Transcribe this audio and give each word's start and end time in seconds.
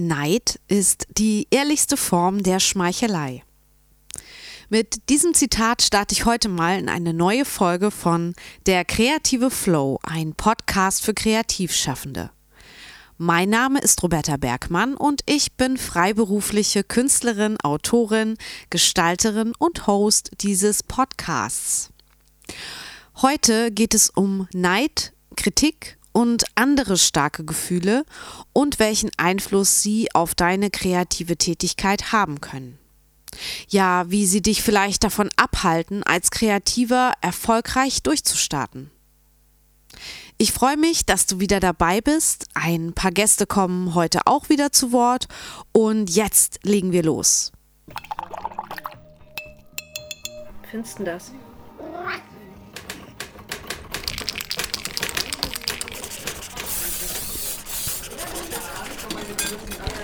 Neid 0.00 0.60
ist 0.68 1.08
die 1.18 1.48
ehrlichste 1.50 1.96
Form 1.96 2.44
der 2.44 2.60
Schmeichelei. 2.60 3.42
Mit 4.68 5.08
diesem 5.08 5.34
Zitat 5.34 5.82
starte 5.82 6.12
ich 6.12 6.24
heute 6.24 6.48
mal 6.48 6.78
in 6.78 6.88
eine 6.88 7.12
neue 7.12 7.44
Folge 7.44 7.90
von 7.90 8.34
Der 8.66 8.84
kreative 8.84 9.50
Flow, 9.50 9.98
ein 10.04 10.34
Podcast 10.34 11.02
für 11.02 11.14
Kreativschaffende. 11.14 12.30
Mein 13.16 13.50
Name 13.50 13.80
ist 13.80 14.00
Roberta 14.04 14.36
Bergmann 14.36 14.94
und 14.94 15.22
ich 15.26 15.54
bin 15.54 15.76
freiberufliche 15.76 16.84
Künstlerin, 16.84 17.56
Autorin, 17.64 18.36
Gestalterin 18.70 19.52
und 19.58 19.88
Host 19.88 20.30
dieses 20.42 20.84
Podcasts. 20.84 21.90
Heute 23.16 23.72
geht 23.72 23.94
es 23.94 24.10
um 24.10 24.46
Neid, 24.52 25.12
Kritik 25.34 25.97
und 26.18 26.46
andere 26.56 26.98
starke 26.98 27.44
Gefühle 27.44 28.04
und 28.52 28.80
welchen 28.80 29.10
Einfluss 29.18 29.82
sie 29.82 30.12
auf 30.14 30.34
deine 30.34 30.68
kreative 30.68 31.36
Tätigkeit 31.36 32.10
haben 32.10 32.40
können. 32.40 32.76
Ja, 33.68 34.10
wie 34.10 34.26
sie 34.26 34.42
dich 34.42 34.64
vielleicht 34.64 35.04
davon 35.04 35.30
abhalten, 35.36 36.02
als 36.02 36.32
Kreativer 36.32 37.12
erfolgreich 37.20 38.02
durchzustarten. 38.02 38.90
Ich 40.38 40.50
freue 40.50 40.76
mich, 40.76 41.06
dass 41.06 41.26
du 41.26 41.38
wieder 41.38 41.60
dabei 41.60 42.00
bist. 42.00 42.46
Ein 42.52 42.94
paar 42.94 43.12
Gäste 43.12 43.46
kommen 43.46 43.94
heute 43.94 44.22
auch 44.26 44.48
wieder 44.48 44.72
zu 44.72 44.90
Wort 44.90 45.28
und 45.70 46.10
jetzt 46.10 46.58
legen 46.64 46.90
wir 46.90 47.04
los. 47.04 47.52
Findest 50.68 50.98
du 50.98 51.04
das? 51.04 51.30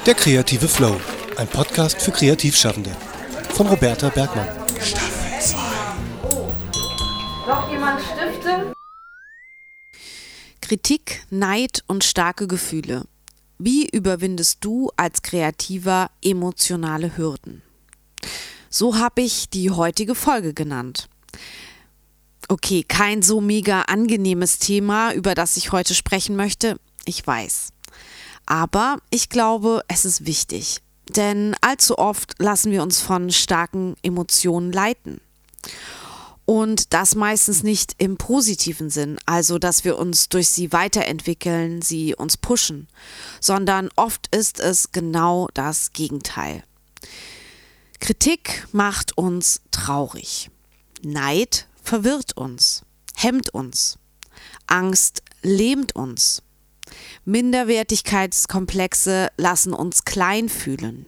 Der 0.06 0.14
kreative 0.14 0.68
Flow, 0.68 1.00
ein 1.38 1.48
Podcast 1.48 2.02
für 2.02 2.10
Kreativschaffende 2.10 2.90
von 3.54 3.66
Roberta 3.66 4.10
Bergmann. 4.10 4.46
Staffel 4.78 5.40
2. 5.40 5.56
Noch 7.48 7.70
jemand 7.70 8.02
Stifte? 8.02 8.74
Kritik, 10.60 11.24
Neid 11.30 11.84
und 11.86 12.04
starke 12.04 12.46
Gefühle. 12.46 13.04
Wie 13.56 13.88
überwindest 13.88 14.58
du 14.60 14.90
als 14.96 15.22
Kreativer 15.22 16.10
emotionale 16.22 17.16
Hürden? 17.16 17.62
So 18.68 18.98
habe 18.98 19.22
ich 19.22 19.48
die 19.48 19.70
heutige 19.70 20.14
Folge 20.14 20.52
genannt. 20.52 21.08
Okay, 22.48 22.84
kein 22.86 23.22
so 23.22 23.40
mega 23.40 23.82
angenehmes 23.82 24.58
Thema, 24.58 25.14
über 25.14 25.34
das 25.34 25.56
ich 25.56 25.72
heute 25.72 25.94
sprechen 25.94 26.36
möchte, 26.36 26.78
ich 27.06 27.26
weiß. 27.26 27.73
Aber 28.46 28.98
ich 29.10 29.28
glaube, 29.28 29.82
es 29.88 30.04
ist 30.04 30.26
wichtig. 30.26 30.80
Denn 31.10 31.54
allzu 31.60 31.98
oft 31.98 32.34
lassen 32.38 32.72
wir 32.72 32.82
uns 32.82 33.00
von 33.00 33.30
starken 33.30 33.94
Emotionen 34.02 34.72
leiten. 34.72 35.20
Und 36.46 36.92
das 36.92 37.14
meistens 37.14 37.62
nicht 37.62 37.94
im 37.98 38.18
positiven 38.18 38.90
Sinn, 38.90 39.18
also 39.24 39.58
dass 39.58 39.84
wir 39.84 39.98
uns 39.98 40.28
durch 40.28 40.48
sie 40.48 40.72
weiterentwickeln, 40.72 41.80
sie 41.80 42.14
uns 42.14 42.36
pushen, 42.36 42.86
sondern 43.40 43.88
oft 43.96 44.34
ist 44.34 44.60
es 44.60 44.92
genau 44.92 45.48
das 45.54 45.92
Gegenteil. 45.92 46.62
Kritik 47.98 48.66
macht 48.72 49.16
uns 49.16 49.62
traurig. 49.70 50.50
Neid 51.02 51.66
verwirrt 51.82 52.36
uns, 52.36 52.82
hemmt 53.14 53.48
uns. 53.54 53.98
Angst 54.66 55.22
lähmt 55.42 55.96
uns. 55.96 56.42
Minderwertigkeitskomplexe 57.24 59.30
lassen 59.36 59.72
uns 59.72 60.04
klein 60.04 60.48
fühlen. 60.48 61.06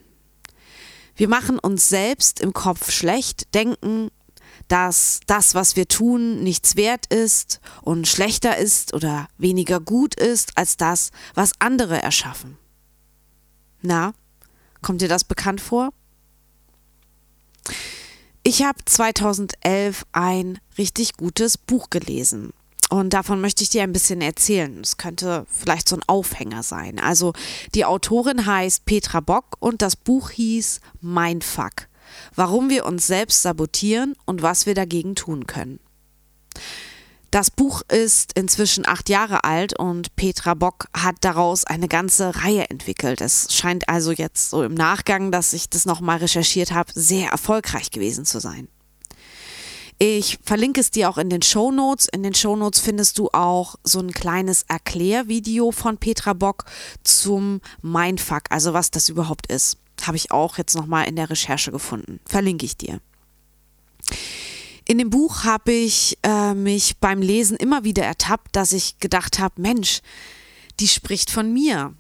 Wir 1.15 1.29
machen 1.29 1.59
uns 1.59 1.89
selbst 1.89 2.41
im 2.41 2.53
Kopf 2.53 2.91
schlecht, 2.91 3.55
denken, 3.55 4.11
dass 4.69 5.21
das, 5.27 5.55
was 5.55 5.77
wir 5.77 5.89
tun, 5.89 6.43
nichts 6.43 6.77
wert 6.77 7.13
ist 7.13 7.61
und 7.83 8.09
schlechter 8.09 8.57
ist 8.57 8.95
oder 8.95 9.29
weniger 9.39 9.81
gut 9.81 10.15
ist 10.15 10.57
als 10.57 10.77
das, 10.77 11.11
was 11.35 11.53
andere 11.59 12.03
erschaffen. 12.03 12.59
Na, 13.83 14.15
kommt 14.83 15.03
dir 15.03 15.09
das 15.09 15.25
bekannt 15.25 15.61
vor? 15.61 15.91
Ich 18.43 18.63
habe 18.63 18.79
2011 18.85 20.07
ein 20.13 20.59
richtig 20.79 21.17
gutes 21.17 21.59
Buch 21.59 21.91
gelesen 21.91 22.53
und 22.89 23.11
davon 23.11 23.41
möchte 23.41 23.63
ich 23.63 23.71
dir 23.71 23.83
ein 23.83 23.93
bisschen 23.93 24.21
erzählen. 24.21 24.81
Es 24.81 24.97
könnte 24.97 25.47
vielleicht 25.51 25.89
so 25.89 25.97
ein 25.97 26.03
Aufhänger 26.07 26.63
sein. 26.63 27.01
Also 27.01 27.33
die 27.75 27.85
Autorin 27.85 28.47
heißt 28.47 28.85
Petra 28.85 29.21
Bock 29.21 29.57
und 29.59 29.83
das 29.83 29.97
Buch 29.97 30.31
hieß 30.31 30.81
Mindfuck. 31.01 31.89
Warum 32.35 32.71
wir 32.71 32.87
uns 32.87 33.07
selbst 33.07 33.43
sabotieren 33.43 34.15
und 34.25 34.43
was 34.43 34.67
wir 34.67 34.75
dagegen 34.75 35.17
tun 35.17 35.47
können. 35.47 35.81
Das 37.33 37.51
Buch 37.51 37.83
ist 37.89 38.33
inzwischen 38.35 38.87
acht 38.87 39.09
Jahre 39.09 39.43
alt 39.43 39.77
und 39.79 40.15
Petra 40.15 40.55
Bock 40.55 40.87
hat 40.97 41.17
daraus 41.23 41.65
eine 41.65 41.89
ganze 41.89 42.37
Reihe 42.37 42.71
entwickelt. 42.71 43.21
Es 43.21 43.53
scheint 43.53 43.89
also 43.89 44.13
jetzt 44.13 44.51
so 44.51 44.63
im 44.63 44.75
Nachgang, 44.75 45.33
dass 45.33 45.53
ich 45.53 45.69
das 45.69 45.87
nochmal 45.87 46.19
recherchiert 46.19 46.71
habe, 46.71 46.93
sehr 46.95 47.31
erfolgreich 47.31 47.91
gewesen 47.91 48.25
zu 48.25 48.39
sein. 48.39 48.69
Ich 49.99 50.39
verlinke 50.43 50.81
es 50.81 50.91
dir 50.91 51.09
auch 51.09 51.17
in 51.17 51.31
den 51.31 51.41
Show 51.41 51.73
Notes. 51.73 52.07
In 52.13 52.23
den 52.23 52.35
Show 52.35 52.55
Notes 52.55 52.81
findest 52.81 53.19
du 53.19 53.31
auch 53.33 53.77
so 53.83 53.99
ein 53.99 54.13
kleines 54.13 54.65
Erklärvideo 54.69 55.71
von 55.71 55.97
Petra 55.97 56.35
Bock 56.35 56.65
zum 57.03 57.63
Mindfuck, 57.81 58.43
also 58.51 58.75
was 58.75 58.91
das 58.91 59.09
überhaupt 59.09 59.47
ist. 59.47 59.79
Habe 60.03 60.19
ich 60.19 60.31
auch 60.31 60.59
jetzt 60.59 60.75
nochmal 60.75 61.09
in 61.09 61.17
der 61.17 61.31
Recherche 61.31 61.73
gefunden. 61.73 62.21
Verlinke 62.27 62.67
ich 62.67 62.77
dir. 62.77 63.01
In 64.85 64.99
dem 64.99 65.09
Buch 65.09 65.45
habe 65.45 65.73
ich 65.73 66.19
äh, 66.23 66.53
mich 66.53 66.99
beim 66.99 67.23
Lesen 67.23 67.57
immer 67.57 67.83
wieder 67.83 68.05
ertappt, 68.05 68.55
dass 68.55 68.73
ich 68.73 68.99
gedacht 69.01 69.39
habe, 69.39 69.61
Mensch, 69.61 70.01
die 70.79 70.89
spricht 70.89 71.31
von 71.31 71.53
mir. 71.53 71.95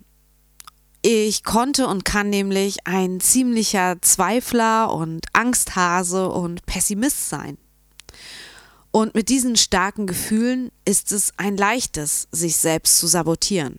Ich 1.01 1.45
konnte 1.45 1.87
und 1.87 2.05
kann 2.05 2.28
nämlich 2.28 2.87
ein 2.87 3.21
ziemlicher 3.21 3.97
Zweifler 4.03 4.93
und 4.93 5.25
Angsthase 5.33 6.28
und 6.28 6.67
Pessimist 6.67 7.31
sein. 7.31 7.57
Und 8.97 9.15
mit 9.15 9.29
diesen 9.29 9.57
starken 9.57 10.07
Gefühlen 10.07 10.73
ist 10.87 11.12
es 11.12 11.34
ein 11.37 11.59
leichtes, 11.59 12.29
sich 12.33 12.57
selbst 12.57 12.97
zu 12.97 13.07
sabotieren. 13.07 13.79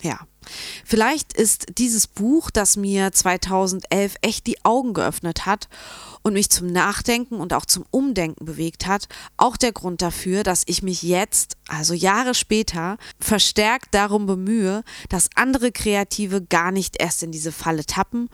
Ja, 0.00 0.28
vielleicht 0.84 1.32
ist 1.32 1.66
dieses 1.76 2.06
Buch, 2.06 2.52
das 2.52 2.76
mir 2.76 3.10
2011 3.10 4.14
echt 4.20 4.46
die 4.46 4.64
Augen 4.64 4.94
geöffnet 4.94 5.44
hat 5.44 5.68
und 6.26 6.32
mich 6.32 6.50
zum 6.50 6.66
Nachdenken 6.66 7.36
und 7.36 7.52
auch 7.52 7.66
zum 7.66 7.84
Umdenken 7.92 8.46
bewegt 8.46 8.88
hat, 8.88 9.06
auch 9.36 9.56
der 9.56 9.70
Grund 9.70 10.02
dafür, 10.02 10.42
dass 10.42 10.64
ich 10.66 10.82
mich 10.82 11.04
jetzt, 11.04 11.56
also 11.68 11.94
Jahre 11.94 12.34
später, 12.34 12.98
verstärkt 13.20 13.94
darum 13.94 14.26
bemühe, 14.26 14.82
dass 15.08 15.30
andere 15.36 15.70
Kreative 15.70 16.42
gar 16.42 16.72
nicht 16.72 17.00
erst 17.00 17.22
in 17.22 17.30
diese 17.30 17.52
Falle 17.52 17.86
tappen 17.86 18.28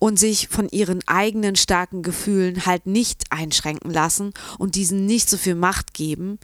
und 0.00 0.18
sich 0.18 0.48
von 0.48 0.68
ihren 0.68 0.98
eigenen 1.06 1.54
starken 1.54 2.02
Gefühlen 2.02 2.66
halt 2.66 2.86
nicht 2.86 3.30
einschränken 3.30 3.92
lassen 3.92 4.34
und 4.58 4.74
diesen 4.74 5.06
nicht 5.06 5.30
so 5.30 5.36
viel 5.36 5.54
Macht 5.54 5.94
geben 5.94 6.40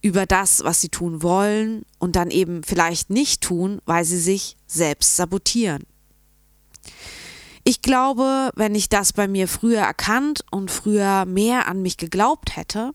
über 0.00 0.26
das, 0.26 0.64
was 0.64 0.80
sie 0.80 0.88
tun 0.88 1.22
wollen 1.22 1.84
und 2.00 2.16
dann 2.16 2.32
eben 2.32 2.64
vielleicht 2.64 3.10
nicht 3.10 3.42
tun, 3.42 3.80
weil 3.84 4.04
sie 4.04 4.18
sich 4.18 4.56
selbst 4.66 5.14
sabotieren. 5.14 5.84
Ich 7.64 7.80
glaube, 7.80 8.50
wenn 8.56 8.74
ich 8.74 8.88
das 8.88 9.12
bei 9.12 9.28
mir 9.28 9.46
früher 9.46 9.80
erkannt 9.80 10.44
und 10.50 10.70
früher 10.70 11.24
mehr 11.24 11.68
an 11.68 11.80
mich 11.80 11.96
geglaubt 11.96 12.56
hätte, 12.56 12.92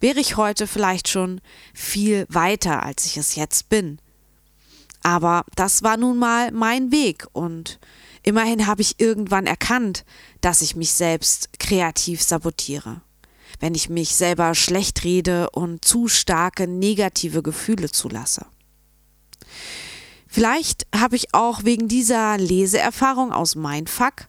wäre 0.00 0.18
ich 0.18 0.36
heute 0.36 0.66
vielleicht 0.66 1.08
schon 1.08 1.40
viel 1.72 2.26
weiter, 2.28 2.82
als 2.82 3.06
ich 3.06 3.16
es 3.16 3.36
jetzt 3.36 3.68
bin. 3.68 4.00
Aber 5.02 5.44
das 5.54 5.82
war 5.82 5.96
nun 5.96 6.18
mal 6.18 6.50
mein 6.50 6.90
Weg 6.90 7.26
und 7.32 7.78
immerhin 8.22 8.66
habe 8.66 8.82
ich 8.82 8.98
irgendwann 8.98 9.46
erkannt, 9.46 10.04
dass 10.40 10.62
ich 10.62 10.74
mich 10.74 10.92
selbst 10.92 11.58
kreativ 11.58 12.22
sabotiere. 12.22 13.00
Wenn 13.60 13.74
ich 13.74 13.88
mich 13.88 14.14
selber 14.14 14.54
schlecht 14.54 15.04
rede 15.04 15.50
und 15.50 15.84
zu 15.84 16.08
starke 16.08 16.66
negative 16.66 17.42
Gefühle 17.42 17.90
zulasse. 17.90 18.46
Vielleicht 20.30 20.86
habe 20.94 21.16
ich 21.16 21.34
auch 21.34 21.64
wegen 21.64 21.88
dieser 21.88 22.38
Leseerfahrung 22.38 23.32
aus 23.32 23.56
Mindfuck 23.56 24.28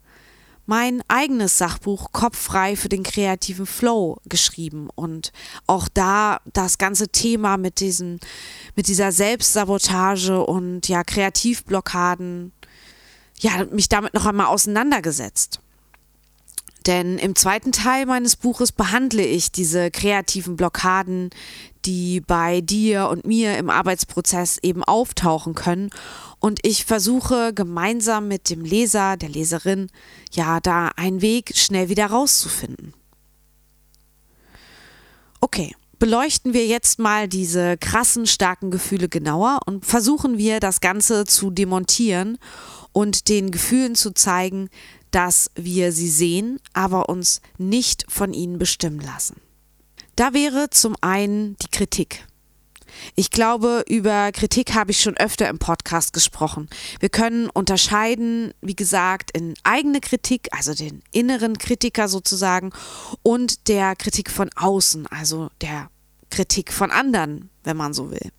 mein 0.66 1.04
eigenes 1.08 1.58
Sachbuch 1.58 2.12
Kopffrei 2.12 2.76
für 2.76 2.90
den 2.90 3.04
kreativen 3.04 3.66
Flow 3.66 4.18
geschrieben 4.28 4.90
und 4.96 5.32
auch 5.68 5.88
da 5.88 6.40
das 6.54 6.78
ganze 6.78 7.10
Thema 7.10 7.58
mit 7.58 7.80
diesem, 7.80 8.20
mit 8.76 8.88
dieser 8.88 9.12
Selbstsabotage 9.12 10.44
und 10.44 10.88
ja, 10.88 11.04
Kreativblockaden, 11.04 12.52
ja, 13.40 13.66
mich 13.66 13.90
damit 13.90 14.14
noch 14.14 14.26
einmal 14.26 14.48
auseinandergesetzt. 14.48 15.61
Denn 16.88 17.18
im 17.18 17.36
zweiten 17.36 17.72
Teil 17.72 18.06
meines 18.06 18.36
Buches 18.36 18.72
behandle 18.72 19.24
ich 19.24 19.52
diese 19.52 19.92
kreativen 19.92 20.56
Blockaden, 20.56 21.30
die 21.86 22.22
bei 22.22 22.62
dir 22.62 23.08
und 23.10 23.26
mir 23.26 23.58
im 23.58 23.70
Arbeitsprozess 23.70 24.58
eben 24.62 24.84
auftauchen 24.84 25.54
können. 25.54 25.90
Und 26.40 26.60
ich 26.64 26.86
versuche 26.86 27.54
gemeinsam 27.54 28.28
mit 28.28 28.50
dem 28.50 28.66
Leser, 28.66 29.16
der 29.16 29.30
Leserin, 29.30 29.90
ja, 30.32 30.60
da 30.60 30.92
einen 30.96 31.22
Weg 31.22 31.56
schnell 31.56 31.90
wieder 31.90 32.08
rauszufinden. 32.08 32.94
Okay, 35.40 35.76
beleuchten 36.00 36.54
wir 36.54 36.66
jetzt 36.66 36.98
mal 36.98 37.28
diese 37.28 37.78
krassen, 37.78 38.26
starken 38.26 38.72
Gefühle 38.72 39.08
genauer 39.08 39.60
und 39.68 39.86
versuchen 39.86 40.38
wir 40.40 40.60
das 40.60 40.82
Ganze 40.82 41.26
zu 41.26 41.52
demontieren 41.52 42.40
und 42.92 43.30
den 43.30 43.52
Gefühlen 43.52 43.96
zu 43.96 44.12
zeigen, 44.12 44.70
dass 45.12 45.52
wir 45.56 45.92
sie 45.92 46.10
sehen, 46.10 46.60
aber 46.74 47.10
uns 47.10 47.42
nicht 47.58 48.06
von 48.10 48.34
ihnen 48.34 48.58
bestimmen 48.58 49.00
lassen. 49.00 49.42
Da 50.16 50.34
wäre 50.34 50.70
zum 50.70 50.96
einen 51.02 51.56
die 51.62 51.70
Kritik. 51.70 52.26
Ich 53.16 53.32
glaube, 53.32 53.84
über 53.88 54.32
Kritik 54.32 54.74
habe 54.74 54.92
ich 54.92 55.02
schon 55.02 55.18
öfter 55.18 55.48
im 55.50 55.60
Podcast 55.60 56.14
gesprochen. 56.14 56.70
Wir 57.00 57.10
können 57.10 57.50
unterscheiden, 57.50 58.54
wie 58.62 58.76
gesagt, 58.76 59.32
in 59.32 59.54
eigene 59.64 60.02
Kritik, 60.02 60.50
also 60.52 60.74
den 60.74 61.02
inneren 61.12 61.58
Kritiker 61.58 62.08
sozusagen, 62.08 62.72
und 63.24 63.68
der 63.68 63.96
Kritik 63.96 64.30
von 64.30 64.50
außen, 64.56 65.08
also 65.08 65.50
der 65.62 65.90
Kritik 66.30 66.72
von 66.72 66.92
anderen, 66.92 67.50
wenn 67.64 67.78
man 67.78 67.94
so 67.94 68.12
will. 68.12 68.32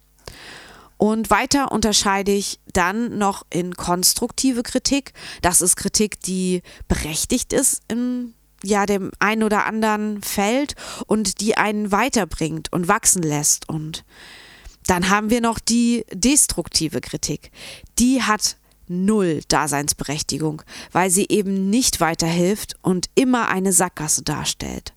Und 1.03 1.31
weiter 1.31 1.73
unterscheide 1.73 2.31
ich 2.31 2.61
dann 2.73 3.19
noch 3.19 3.45
in 3.51 3.75
konstruktive 3.75 4.63
Kritik. 4.63 5.15
Das 5.41 5.61
ist 5.61 5.75
Kritik, 5.75 6.21
die 6.21 6.63
berechtigt 6.87 7.53
ist 7.53 7.83
in 7.89 8.35
ja, 8.63 8.87
dem 8.87 9.11
einen 9.19 9.43
oder 9.43 9.67
anderen 9.67 10.23
Feld 10.23 10.77
und 11.09 11.41
die 11.41 11.57
einen 11.57 11.91
weiterbringt 11.91 12.73
und 12.73 12.87
wachsen 12.87 13.25
lässt. 13.25 13.69
Und 13.69 14.05
dann 14.87 15.11
haben 15.11 15.29
wir 15.29 15.41
noch 15.41 15.59
die 15.59 16.05
destruktive 16.13 17.01
Kritik. 17.01 17.51
Die 17.99 18.23
hat 18.23 18.57
null 18.87 19.41
Daseinsberechtigung, 19.49 20.63
weil 20.93 21.11
sie 21.11 21.27
eben 21.29 21.69
nicht 21.69 21.99
weiterhilft 21.99 22.77
und 22.81 23.11
immer 23.17 23.49
eine 23.49 23.73
Sackgasse 23.73 24.23
darstellt 24.23 24.93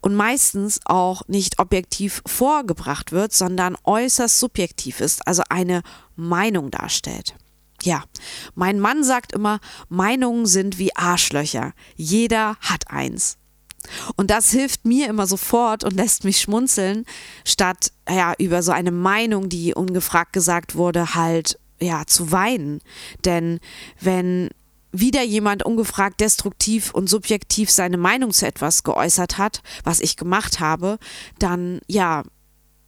und 0.00 0.14
meistens 0.14 0.80
auch 0.84 1.22
nicht 1.28 1.58
objektiv 1.58 2.22
vorgebracht 2.26 3.12
wird, 3.12 3.32
sondern 3.32 3.76
äußerst 3.84 4.38
subjektiv 4.38 5.00
ist, 5.00 5.26
also 5.26 5.42
eine 5.48 5.82
Meinung 6.16 6.70
darstellt. 6.70 7.34
Ja, 7.82 8.04
mein 8.54 8.78
Mann 8.78 9.04
sagt 9.04 9.32
immer, 9.32 9.58
Meinungen 9.88 10.46
sind 10.46 10.78
wie 10.78 10.94
Arschlöcher. 10.94 11.72
Jeder 11.96 12.56
hat 12.60 12.90
eins. 12.90 13.38
Und 14.16 14.30
das 14.30 14.50
hilft 14.50 14.84
mir 14.84 15.08
immer 15.08 15.26
sofort 15.26 15.84
und 15.84 15.94
lässt 15.94 16.24
mich 16.24 16.40
schmunzeln, 16.40 17.06
statt 17.44 17.92
ja 18.08 18.34
über 18.38 18.62
so 18.62 18.72
eine 18.72 18.90
Meinung, 18.90 19.48
die 19.48 19.74
ungefragt 19.74 20.34
gesagt 20.34 20.74
wurde, 20.74 21.14
halt 21.14 21.58
ja 21.80 22.04
zu 22.06 22.30
weinen. 22.30 22.82
Denn 23.24 23.58
wenn 24.00 24.50
wieder 24.92 25.22
jemand 25.22 25.64
ungefragt 25.64 26.20
destruktiv 26.20 26.92
und 26.92 27.08
subjektiv 27.08 27.70
seine 27.70 27.96
Meinung 27.96 28.32
zu 28.32 28.46
etwas 28.46 28.82
geäußert 28.82 29.38
hat, 29.38 29.62
was 29.84 30.00
ich 30.00 30.16
gemacht 30.16 30.60
habe, 30.60 30.98
dann 31.38 31.80
ja, 31.86 32.22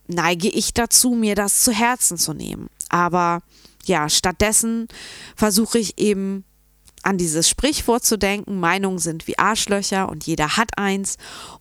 neige 0.09 0.49
ich 0.49 0.75
dazu, 0.75 1.11
mir 1.11 1.35
das 1.35 1.63
zu 1.63 1.73
Herzen 1.73 2.19
zu 2.19 2.33
nehmen. 2.33 2.69
Aber 2.89 3.41
ja, 3.85 4.09
stattdessen 4.09 4.89
versuche 5.37 5.79
ich 5.79 5.99
eben 5.99 6.45
an 7.03 7.19
dieses 7.19 7.49
Sprichwort 7.49 8.05
zu 8.05 8.17
denken, 8.17 8.61
Meinungen 8.61 8.99
sind 8.99 9.27
wie 9.27 9.39
Arschlöcher 9.39 10.09
und 10.09 10.27
jeder 10.27 10.57
hat 10.57 10.79
eins. 10.79 11.17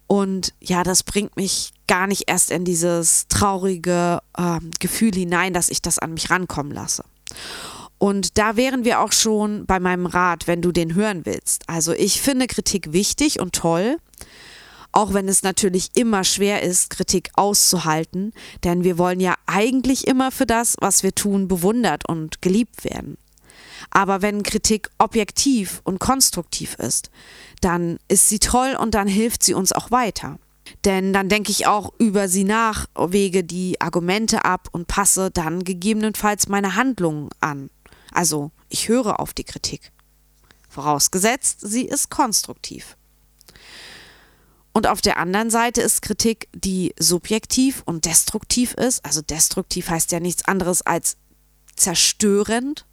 Und 0.06 0.54
ja, 0.60 0.84
das 0.84 1.04
bringt 1.04 1.36
mich 1.36 1.74
gar 1.88 2.06
nicht 2.06 2.26
erst 2.28 2.52
in 2.52 2.64
dieses 2.64 3.28
traurige 3.28 4.20
äh, 4.38 4.60
Gefühl 4.80 5.14
hinein, 5.14 5.54
dass 5.54 5.70
ich 5.70 5.82
das 5.82 5.98
an 6.00 6.14
mich 6.14 6.30
rankommen 6.30 6.72
lasse. 6.72 7.04
Und 8.02 8.40
da 8.40 8.56
wären 8.56 8.84
wir 8.84 9.00
auch 9.00 9.12
schon 9.12 9.68
bei 9.68 9.80
meinem 9.80 10.08
Rat, 10.08 10.48
wenn 10.48 10.64
du 10.64 10.72
den 10.72 10.96
hören 10.96 11.24
willst. 11.28 11.70
Also 11.70 11.94
ich 11.94 12.20
finde 12.20 12.48
Kritik 12.48 12.94
wichtig 12.94 13.40
und 13.40 13.54
toll, 13.54 13.98
auch 14.92 15.14
wenn 15.14 15.28
es 15.28 15.44
natürlich 15.44 15.92
immer 15.94 16.24
schwer 16.24 16.64
ist, 16.64 16.90
Kritik 16.90 17.30
auszuhalten, 17.36 18.34
denn 18.64 18.84
wir 18.84 18.98
wollen 18.98 19.20
ja 19.20 19.36
eigentlich 19.46 20.08
immer 20.08 20.32
für 20.32 20.48
das, 20.48 20.78
was 20.80 21.04
wir 21.04 21.14
tun, 21.14 21.48
bewundert 21.48 22.10
und 22.10 22.42
geliebt 22.42 22.86
werden. 22.86 23.20
Aber 23.92 24.24
wenn 24.24 24.42
Kritik 24.42 24.90
objektiv 24.98 25.82
und 25.84 26.00
konstruktiv 26.00 26.78
ist, 26.80 27.12
dann 27.62 28.00
ist 28.08 28.30
sie 28.30 28.40
toll 28.40 28.76
und 28.80 28.96
dann 28.96 29.08
hilft 29.08 29.44
sie 29.44 29.54
uns 29.54 29.74
auch 29.74 29.92
weiter. 29.92 30.40
Denn 30.86 31.14
dann 31.14 31.30
denke 31.30 31.52
ich 31.52 31.68
auch 31.68 31.94
über 32.00 32.28
sie 32.28 32.46
nach, 32.46 32.88
wege 32.98 33.44
die 33.44 33.80
Argumente 33.80 34.44
ab 34.44 34.70
und 34.72 34.88
passe 34.88 35.30
dann 35.30 35.64
gegebenenfalls 35.64 36.48
meine 36.48 36.76
Handlungen 36.76 37.30
an. 37.42 37.70
Also 38.12 38.52
ich 38.70 38.88
höre 38.88 39.20
auf 39.20 39.34
die 39.34 39.44
Kritik. 39.44 39.92
Vorausgesetzt, 40.70 41.60
sie 41.62 41.86
ist 41.86 42.10
konstruktiv. 42.10 42.96
Und 44.74 44.88
auf 44.88 45.02
der 45.02 45.18
anderen 45.18 45.50
Seite 45.50 45.82
ist 45.82 46.02
Kritik, 46.02 46.48
die 46.54 46.94
subjektiv 46.98 47.84
und 47.86 48.06
destruktiv 48.06 48.74
ist. 48.76 49.04
Also 49.04 49.22
destruktiv 49.22 49.90
heißt 49.90 50.12
ja 50.12 50.20
nichts 50.20 50.46
anderes 50.46 50.82
als 50.82 51.18
zerstörend. 51.76 52.86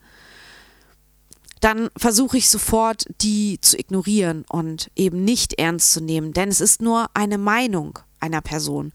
Dann 1.60 1.90
versuche 1.96 2.38
ich 2.38 2.50
sofort, 2.50 3.04
die 3.20 3.60
zu 3.60 3.78
ignorieren 3.78 4.44
und 4.48 4.90
eben 4.96 5.24
nicht 5.24 5.54
ernst 5.54 5.92
zu 5.92 6.00
nehmen, 6.00 6.32
denn 6.32 6.48
es 6.48 6.60
ist 6.60 6.80
nur 6.80 7.10
eine 7.14 7.38
Meinung 7.38 7.98
einer 8.20 8.40
Person. 8.40 8.92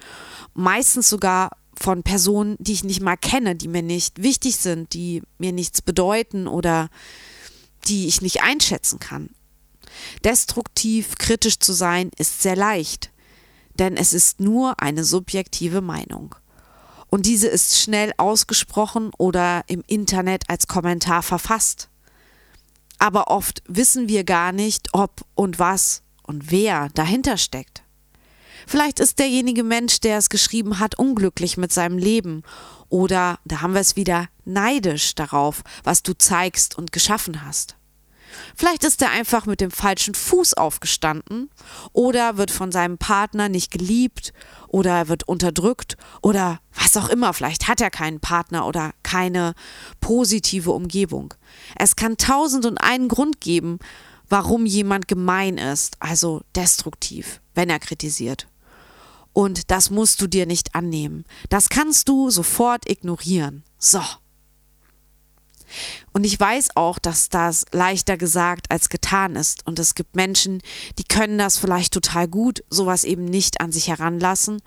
Meistens 0.54 1.10
sogar 1.10 1.52
von 1.80 2.04
Personen, 2.04 2.56
die 2.60 2.74
ich 2.74 2.84
nicht 2.84 3.02
mal 3.02 3.18
kenne, 3.18 3.56
die 3.56 3.68
mir 3.68 3.82
nicht 3.82 4.22
wichtig 4.22 4.58
sind, 4.58 4.94
die 4.94 5.22
mir 5.38 5.52
nichts 5.52 5.82
bedeuten 5.82 6.48
oder 6.48 6.90
die 7.88 8.08
ich 8.08 8.22
nicht 8.22 8.42
einschätzen 8.42 9.00
kann. 9.00 9.30
Destruktiv 10.24 11.16
kritisch 11.18 11.60
zu 11.60 11.74
sein 11.74 12.12
ist 12.18 12.42
sehr 12.42 12.56
leicht, 12.56 13.12
denn 13.80 13.98
es 13.98 14.14
ist 14.14 14.40
nur 14.40 14.80
eine 14.80 15.04
subjektive 15.04 15.82
Meinung. 15.82 16.36
Und 17.10 17.26
diese 17.28 17.48
ist 17.48 17.80
schnell 17.80 18.12
ausgesprochen 18.18 19.12
oder 19.18 19.64
im 19.68 19.84
Internet 19.86 20.50
als 20.50 20.68
Kommentar 20.68 21.22
verfasst. 21.22 21.90
Aber 22.98 23.28
oft 23.28 23.62
wissen 23.68 24.08
wir 24.08 24.24
gar 24.24 24.52
nicht, 24.52 24.90
ob 24.94 25.26
und 25.36 25.60
was 25.60 26.02
und 26.24 26.50
wer 26.52 26.90
dahinter 26.90 27.38
steckt. 27.38 27.83
Vielleicht 28.68 29.00
ist 29.00 29.20
derjenige 29.20 29.64
Mensch, 29.64 30.00
der 30.00 30.18
es 30.18 30.30
geschrieben 30.30 30.80
hat, 30.80 30.98
unglücklich 30.98 31.58
mit 31.58 31.72
seinem 31.72 31.98
Leben. 31.98 32.44
Oder, 32.90 33.40
da 33.46 33.62
haben 33.62 33.74
wir 33.74 33.82
es 33.82 33.96
wieder, 33.96 34.28
neidisch 34.46 35.16
darauf, 35.16 35.64
was 35.84 36.04
du 36.04 36.18
zeigst 36.18 36.78
und 36.78 36.92
geschaffen 36.92 37.46
hast. 37.46 37.76
Vielleicht 38.56 38.84
ist 38.84 39.02
er 39.02 39.12
einfach 39.12 39.46
mit 39.46 39.62
dem 39.62 39.72
falschen 39.72 40.16
Fuß 40.16 40.56
aufgestanden 40.56 41.50
oder 41.92 42.38
wird 42.38 42.52
von 42.52 42.72
seinem 42.72 42.98
Partner 42.98 43.50
nicht 43.50 43.72
geliebt 43.72 44.34
oder 44.68 44.92
er 44.92 45.08
wird 45.08 45.28
unterdrückt 45.28 45.98
oder 46.22 46.60
was 46.74 46.98
auch 46.98 47.10
immer. 47.10 47.34
Vielleicht 47.34 47.68
hat 47.68 47.82
er 47.82 47.92
keinen 47.92 48.20
Partner 48.20 48.66
oder 48.66 48.94
keine 49.04 49.54
positive 50.02 50.72
Umgebung. 50.72 51.34
Es 51.76 51.96
kann 51.96 52.18
tausend 52.18 52.66
und 52.66 52.80
einen 52.80 53.08
Grund 53.08 53.42
geben, 53.42 53.80
warum 54.30 54.66
jemand 54.66 55.08
gemein 55.08 55.58
ist, 55.58 55.98
also 56.00 56.42
destruktiv, 56.56 57.42
wenn 57.54 57.70
er 57.70 57.80
kritisiert. 57.80 58.48
Und 59.34 59.72
das 59.72 59.90
musst 59.90 60.22
du 60.22 60.28
dir 60.28 60.46
nicht 60.46 60.76
annehmen. 60.76 61.26
Das 61.50 61.70
kannst 61.70 62.08
du 62.08 62.30
sofort 62.30 62.90
ignorieren. 62.90 63.64
So. 63.80 64.02
Und 66.12 66.24
ich 66.24 66.40
weiß 66.40 66.76
auch, 66.76 67.00
dass 67.00 67.30
das 67.30 67.66
leichter 67.72 68.18
gesagt 68.18 68.70
als 68.70 68.90
getan 68.90 69.36
ist. 69.36 69.66
Und 69.66 69.80
es 69.80 69.96
gibt 69.96 70.16
Menschen, 70.16 70.62
die 71.00 71.04
können 71.04 71.40
das 71.40 71.58
vielleicht 71.58 71.94
total 71.94 72.28
gut, 72.28 72.64
sowas 72.70 73.04
eben 73.04 73.26
nicht 73.26 73.60
an 73.60 73.72
sich 73.72 73.88
heranlassen. 73.88 74.62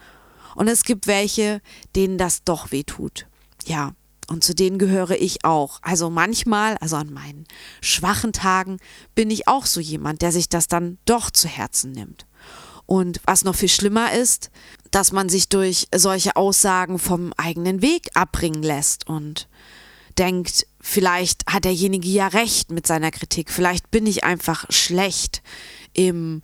Und 0.56 0.68
es 0.68 0.82
gibt 0.82 1.06
welche, 1.06 1.61
denen 1.94 2.18
das 2.18 2.42
doch 2.42 2.73
weh 2.73 2.82
tut. 2.82 3.26
Ja, 3.66 3.94
und 4.28 4.42
zu 4.42 4.54
denen 4.54 4.78
gehöre 4.78 5.12
ich 5.12 5.44
auch. 5.44 5.78
Also 5.82 6.11
manchmal, 6.11 6.76
also 6.78 6.96
an 6.96 7.12
meinen 7.12 7.44
schwachen 7.80 8.32
Tagen, 8.32 8.78
bin 9.14 9.30
ich 9.30 9.46
auch 9.46 9.66
so 9.66 9.80
jemand, 9.80 10.23
der 10.23 10.32
sich 10.32 10.49
das 10.49 10.66
dann 10.66 10.99
doch 11.04 11.30
zu 11.30 11.46
Herzen 11.46 11.92
nimmt. 11.92 12.26
Und 12.87 13.21
was 13.25 13.45
noch 13.45 13.57
viel 13.57 13.69
schlimmer 13.69 14.12
ist, 14.12 14.50
dass 14.90 15.12
man 15.12 15.28
sich 15.28 15.49
durch 15.49 15.88
solche 15.95 16.37
Aussagen 16.37 16.99
vom 16.99 17.33
eigenen 17.37 17.83
Weg 17.83 18.09
abbringen 18.14 18.62
lässt 18.62 19.09
und 19.09 19.49
denkt, 20.19 20.66
vielleicht 20.81 21.47
hat 21.47 21.64
derjenige 21.64 22.09
ja 22.09 22.28
recht 22.28 22.71
mit 22.71 22.87
seiner 22.87 23.11
Kritik, 23.11 23.50
vielleicht 23.50 23.90
bin 23.90 24.07
ich 24.07 24.25
einfach 24.25 24.64
schlecht 24.71 25.43
im, 25.93 26.43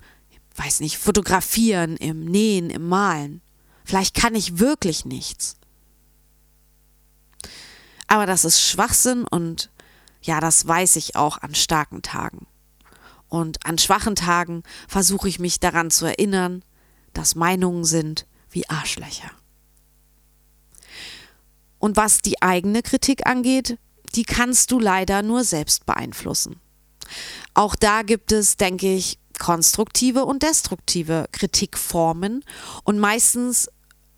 weiß 0.56 0.80
nicht, 0.80 0.99
fotografieren, 0.99 1.96
im 1.96 2.25
Nähen, 2.25 2.70
im 2.70 2.88
Malen. 2.88 3.40
Vielleicht 3.84 4.14
kann 4.14 4.34
ich 4.34 4.58
wirklich 4.58 5.04
nichts. 5.04 5.56
Aber 8.06 8.26
das 8.26 8.44
ist 8.44 8.61
Schwachsinn 8.61 9.25
und 9.25 9.70
ja, 10.20 10.40
das 10.40 10.66
weiß 10.66 10.96
ich 10.96 11.16
auch 11.16 11.38
an 11.38 11.54
starken 11.54 12.02
Tagen. 12.02 12.46
Und 13.32 13.64
an 13.64 13.78
schwachen 13.78 14.14
Tagen 14.14 14.62
versuche 14.86 15.26
ich 15.26 15.38
mich 15.38 15.58
daran 15.58 15.90
zu 15.90 16.04
erinnern, 16.04 16.62
dass 17.14 17.34
Meinungen 17.34 17.86
sind 17.86 18.26
wie 18.50 18.68
Arschlöcher. 18.68 19.30
Und 21.78 21.96
was 21.96 22.20
die 22.20 22.42
eigene 22.42 22.82
Kritik 22.82 23.26
angeht, 23.26 23.78
die 24.14 24.24
kannst 24.24 24.70
du 24.70 24.78
leider 24.78 25.22
nur 25.22 25.44
selbst 25.44 25.86
beeinflussen. 25.86 26.60
Auch 27.54 27.74
da 27.74 28.02
gibt 28.02 28.32
es, 28.32 28.58
denke 28.58 28.94
ich, 28.94 29.18
konstruktive 29.38 30.26
und 30.26 30.42
destruktive 30.42 31.24
Kritikformen 31.32 32.44
und 32.84 32.98
meistens 32.98 33.70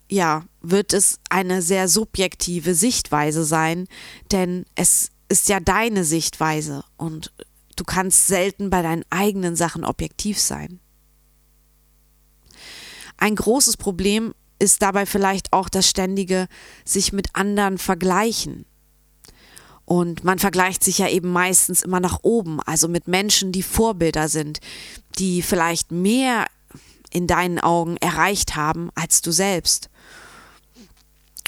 ja, 0.09 0.45
wird 0.61 0.93
es 0.93 1.21
eine 1.31 1.63
sehr 1.63 1.87
subjektive 1.87 2.75
Sichtweise 2.75 3.45
sein, 3.45 3.87
denn 4.33 4.67
es 4.75 5.13
ist 5.29 5.49
ja 5.49 5.61
deine 5.61 6.03
Sichtweise 6.03 6.85
und 6.97 7.33
du 7.77 7.85
kannst 7.85 8.27
selten 8.27 8.71
bei 8.71 8.83
deinen 8.83 9.05
eigenen 9.11 9.57
Sachen 9.57 9.85
objektiv 9.85 10.39
sein. 10.41 10.81
Ein 13.17 13.37
großes 13.37 13.77
Problem 13.77 14.35
ist 14.59 14.83
dabei 14.83 15.07
vielleicht 15.07 15.53
auch 15.53 15.69
das 15.69 15.89
ständige 15.89 16.49
sich 16.85 17.13
mit 17.13 17.29
anderen 17.35 17.79
vergleichen. 17.79 18.67
Und 19.85 20.25
man 20.25 20.39
vergleicht 20.39 20.83
sich 20.83 20.99
ja 20.99 21.09
eben 21.09 21.31
meistens 21.31 21.83
immer 21.83 22.01
nach 22.01 22.21
oben, 22.23 22.61
also 22.61 22.89
mit 22.89 23.07
Menschen, 23.07 23.53
die 23.53 23.63
Vorbilder 23.63 24.29
sind, 24.29 24.61
die 25.19 25.43
vielleicht 25.43 25.93
mehr 25.93 26.47
in 27.11 27.27
deinen 27.27 27.61
Augen 27.61 27.97
erreicht 27.99 28.57
haben 28.57 28.91
als 28.95 29.21
du 29.21 29.31
selbst. 29.31 29.91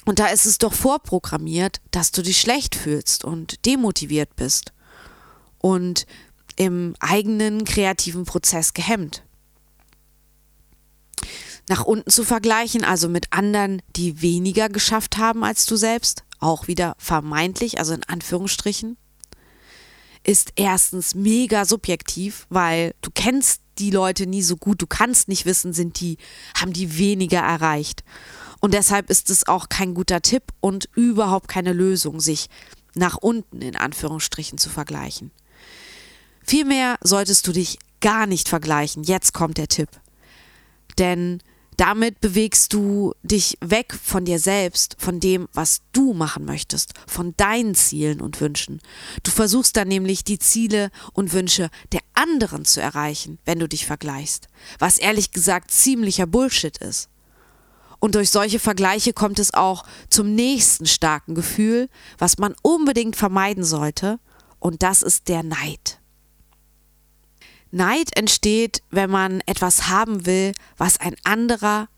Und 0.05 0.19
da 0.19 0.27
ist 0.27 0.47
es 0.47 0.59
doch 0.59 0.75
vorprogrammiert, 0.75 1.81
dass 1.91 2.13
du 2.13 2.23
dich 2.23 2.41
schlecht 2.41 2.77
fühlst 2.77 3.25
und 3.25 3.67
demotiviert 3.67 4.37
bist 4.37 4.73
und 5.67 6.07
im 6.55 6.95
eigenen 7.01 7.65
kreativen 7.65 8.25
Prozess 8.25 8.73
gehemmt. 8.73 9.25
Nach 11.69 11.85
unten 11.85 12.09
zu 12.09 12.23
vergleichen, 12.23 12.85
also 12.85 13.09
mit 13.09 13.33
anderen, 13.33 13.83
die 13.97 14.23
weniger 14.23 14.69
geschafft 14.69 15.19
haben 15.19 15.43
als 15.43 15.67
du 15.67 15.75
selbst, 15.75 16.23
auch 16.39 16.69
wieder 16.69 16.95
vermeintlich, 16.99 17.81
also 17.81 17.95
in 17.95 18.05
Anführungsstrichen, 18.05 18.97
ist 20.23 20.53
erstens 20.55 21.17
mega 21.17 21.65
subjektiv, 21.65 22.47
weil 22.49 22.95
du 23.03 23.11
kennst 23.13 23.63
die 23.79 23.91
Leute 23.91 24.29
nie 24.29 24.43
so 24.43 24.57
gut, 24.57 24.81
du 24.81 24.87
kannst 24.87 25.27
nicht 25.27 25.47
wissen, 25.47 25.73
sind 25.73 25.99
die, 25.99 26.17
haben 26.57 26.73
die 26.73 26.97
weniger 26.97 27.41
erreicht. 27.41 28.05
Und 28.61 28.73
deshalb 28.73 29.11
ist 29.11 29.31
es 29.31 29.49
auch 29.49 29.69
kein 29.69 29.95
guter 29.95 30.23
Tipp 30.23 30.45
und 30.61 30.89
überhaupt 30.95 31.49
keine 31.49 31.73
Lösung, 31.73 32.21
sich 32.21 32.47
nach 32.95 33.17
unten 33.17 33.61
in 33.63 33.75
Anführungsstrichen 33.75 34.59
zu 34.59 34.71
vergleichen. 34.71 35.33
Vielmehr 36.47 36.97
solltest 37.03 37.47
du 37.47 37.53
dich 37.53 37.79
gar 38.01 38.27
nicht 38.27 38.49
vergleichen. 38.49 39.03
Jetzt 39.03 39.33
kommt 39.35 39.59
der 39.59 39.69
Tipp. 39.69 39.89
Denn 40.99 41.41
damit 41.77 42.21
bewegst 42.21 42.73
du 42.73 43.13
dich 43.23 43.59
weg 43.61 43.95
von 44.03 44.25
dir 44.25 44.39
selbst, 44.39 44.97
von 44.99 45.21
dem, 45.21 45.49
was 45.53 45.83
du 45.93 46.15
machen 46.15 46.47
möchtest, 46.47 46.95
von 47.07 47.35
deinen 47.37 47.75
Zielen 47.75 48.23
und 48.23 48.41
Wünschen. 48.41 48.81
Du 49.23 49.31
versuchst 49.31 49.77
dann 49.77 49.89
nämlich 49.89 50.25
die 50.25 50.39
Ziele 50.39 50.91
und 51.13 51.35
Wünsche 51.35 51.69
der 51.93 52.01
anderen 52.15 52.65
zu 52.65 52.81
erreichen, 52.81 53.39
wenn 53.45 53.59
du 53.59 53.69
dich 53.69 53.85
vergleichst, 53.85 54.49
was 54.79 54.97
ehrlich 54.97 55.33
gesagt 55.33 55.71
ziemlicher 55.71 56.27
Bullshit 56.27 56.79
ist. 56.79 57.11
Und 57.99 58.15
durch 58.15 58.31
solche 58.31 58.59
Vergleiche 58.59 59.13
kommt 59.13 59.39
es 59.39 59.53
auch 59.53 59.85
zum 60.09 60.35
nächsten 60.35 60.87
starken 60.87 61.35
Gefühl, 61.35 61.89
was 62.19 62.39
man 62.39 62.55
unbedingt 62.63 63.17
vermeiden 63.17 63.65
sollte, 63.65 64.19
und 64.59 64.83
das 64.83 65.03
ist 65.03 65.29
der 65.29 65.43
Neid. 65.43 65.96
Neid 67.71 68.17
entsteht, 68.17 68.83
wenn 68.91 69.11
man 69.11 69.41
etwas 69.47 69.89
haben 69.89 70.27
will, 70.27 70.53
was 70.77 71.01
ein 71.01 71.17
anderer 71.25 71.89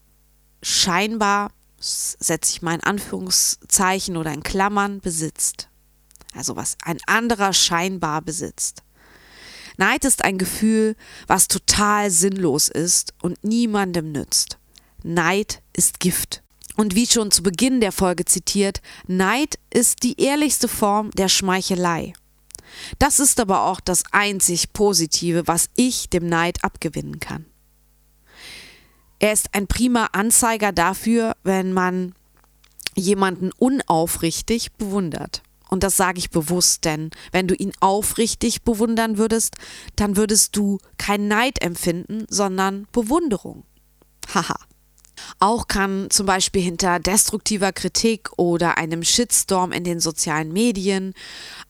scheinbar, 0.62 1.50
setze 1.78 2.52
ich 2.52 2.62
mal 2.62 2.74
in 2.74 2.82
Anführungszeichen 2.82 4.16
oder 4.16 4.32
in 4.32 4.42
Klammern, 4.42 5.00
besitzt. 5.00 5.68
Also 6.34 6.56
was 6.56 6.76
ein 6.84 6.98
anderer 7.06 7.52
scheinbar 7.52 8.22
besitzt. 8.22 8.82
Neid 9.76 10.04
ist 10.04 10.24
ein 10.24 10.38
Gefühl, 10.38 10.96
was 11.28 11.46
total 11.46 12.10
sinnlos 12.10 12.68
ist 12.68 13.14
und 13.22 13.42
niemandem 13.44 14.10
nützt. 14.10 14.58
Neid 15.04 15.62
ist 15.72 16.00
Gift. 16.00 16.42
Und 16.76 16.94
wie 16.94 17.06
schon 17.06 17.30
zu 17.30 17.42
Beginn 17.42 17.80
der 17.80 17.92
Folge 17.92 18.24
zitiert, 18.24 18.80
Neid 19.06 19.58
ist 19.72 20.02
die 20.02 20.20
ehrlichste 20.20 20.68
Form 20.68 21.10
der 21.12 21.28
Schmeichelei. 21.28 22.12
Das 22.98 23.20
ist 23.20 23.40
aber 23.40 23.64
auch 23.64 23.80
das 23.80 24.02
einzig 24.12 24.72
Positive, 24.72 25.46
was 25.46 25.70
ich 25.76 26.08
dem 26.08 26.26
Neid 26.26 26.64
abgewinnen 26.64 27.20
kann. 27.20 27.46
Er 29.18 29.32
ist 29.32 29.54
ein 29.54 29.66
prima 29.66 30.10
Anzeiger 30.12 30.72
dafür, 30.72 31.36
wenn 31.42 31.72
man 31.72 32.14
jemanden 32.94 33.50
unaufrichtig 33.58 34.72
bewundert. 34.72 35.42
Und 35.68 35.82
das 35.82 35.96
sage 35.96 36.18
ich 36.18 36.30
bewusst, 36.30 36.84
denn 36.84 37.10
wenn 37.30 37.46
du 37.46 37.54
ihn 37.54 37.72
aufrichtig 37.80 38.62
bewundern 38.62 39.18
würdest, 39.18 39.56
dann 39.96 40.16
würdest 40.16 40.56
du 40.56 40.78
kein 40.96 41.28
Neid 41.28 41.62
empfinden, 41.62 42.24
sondern 42.28 42.86
Bewunderung. 42.92 43.64
Haha. 44.34 44.56
Auch 45.40 45.68
kann 45.68 46.08
zum 46.10 46.26
Beispiel 46.26 46.62
hinter 46.62 46.98
destruktiver 46.98 47.72
Kritik 47.72 48.30
oder 48.36 48.78
einem 48.78 49.02
Shitstorm 49.02 49.72
in 49.72 49.84
den 49.84 50.00
sozialen 50.00 50.52
Medien, 50.52 51.14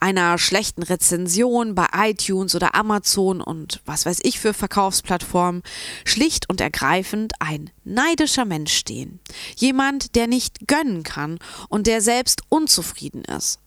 einer 0.00 0.38
schlechten 0.38 0.83
Rezension 0.83 1.75
bei 1.75 1.87
iTunes 1.95 2.55
oder 2.55 2.75
Amazon 2.75 3.40
und 3.40 3.81
was 3.85 4.07
weiß 4.07 4.21
ich 4.23 4.40
für 4.40 4.55
Verkaufsplattformen 4.55 5.62
schlicht 6.05 6.49
und 6.49 6.61
ergreifend 6.61 7.35
ein 7.40 7.71
neidischer 7.85 8.45
Mensch 8.45 8.75
stehen. 8.75 9.21
Jemand, 9.57 10.14
der 10.14 10.26
nicht 10.26 10.67
gönnen 10.67 11.02
kann 11.02 11.38
und 11.69 11.87
der 11.87 12.00
selbst 12.00 12.43
unzufrieden 12.49 13.25
ist. 13.25 13.61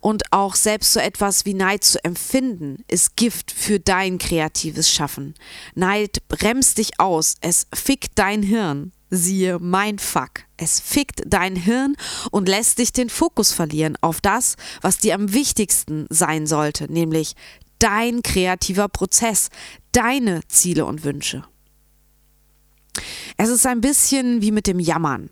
Und 0.00 0.32
auch 0.32 0.54
selbst 0.54 0.94
so 0.94 1.00
etwas 1.00 1.44
wie 1.44 1.52
Neid 1.52 1.84
zu 1.84 2.02
empfinden, 2.02 2.84
ist 2.88 3.16
Gift 3.16 3.52
für 3.52 3.78
dein 3.78 4.16
kreatives 4.16 4.90
Schaffen. 4.90 5.34
Neid 5.74 6.26
bremst 6.28 6.78
dich 6.78 6.98
aus, 6.98 7.36
es 7.42 7.66
fickt 7.74 8.12
dein 8.14 8.42
Hirn 8.42 8.92
siehe 9.10 9.58
mein 9.60 9.98
Fuck. 9.98 10.44
Es 10.56 10.80
fickt 10.80 11.22
dein 11.26 11.56
Hirn 11.56 11.96
und 12.30 12.48
lässt 12.48 12.78
dich 12.78 12.92
den 12.92 13.10
Fokus 13.10 13.52
verlieren 13.52 13.96
auf 14.00 14.20
das, 14.20 14.56
was 14.80 14.98
dir 14.98 15.14
am 15.14 15.32
wichtigsten 15.32 16.06
sein 16.10 16.46
sollte, 16.46 16.90
nämlich 16.90 17.34
dein 17.78 18.22
kreativer 18.22 18.88
Prozess, 18.88 19.48
deine 19.92 20.40
Ziele 20.48 20.84
und 20.84 21.04
Wünsche. 21.04 21.44
Es 23.36 23.48
ist 23.48 23.66
ein 23.66 23.80
bisschen 23.80 24.42
wie 24.42 24.52
mit 24.52 24.66
dem 24.66 24.78
Jammern. 24.78 25.30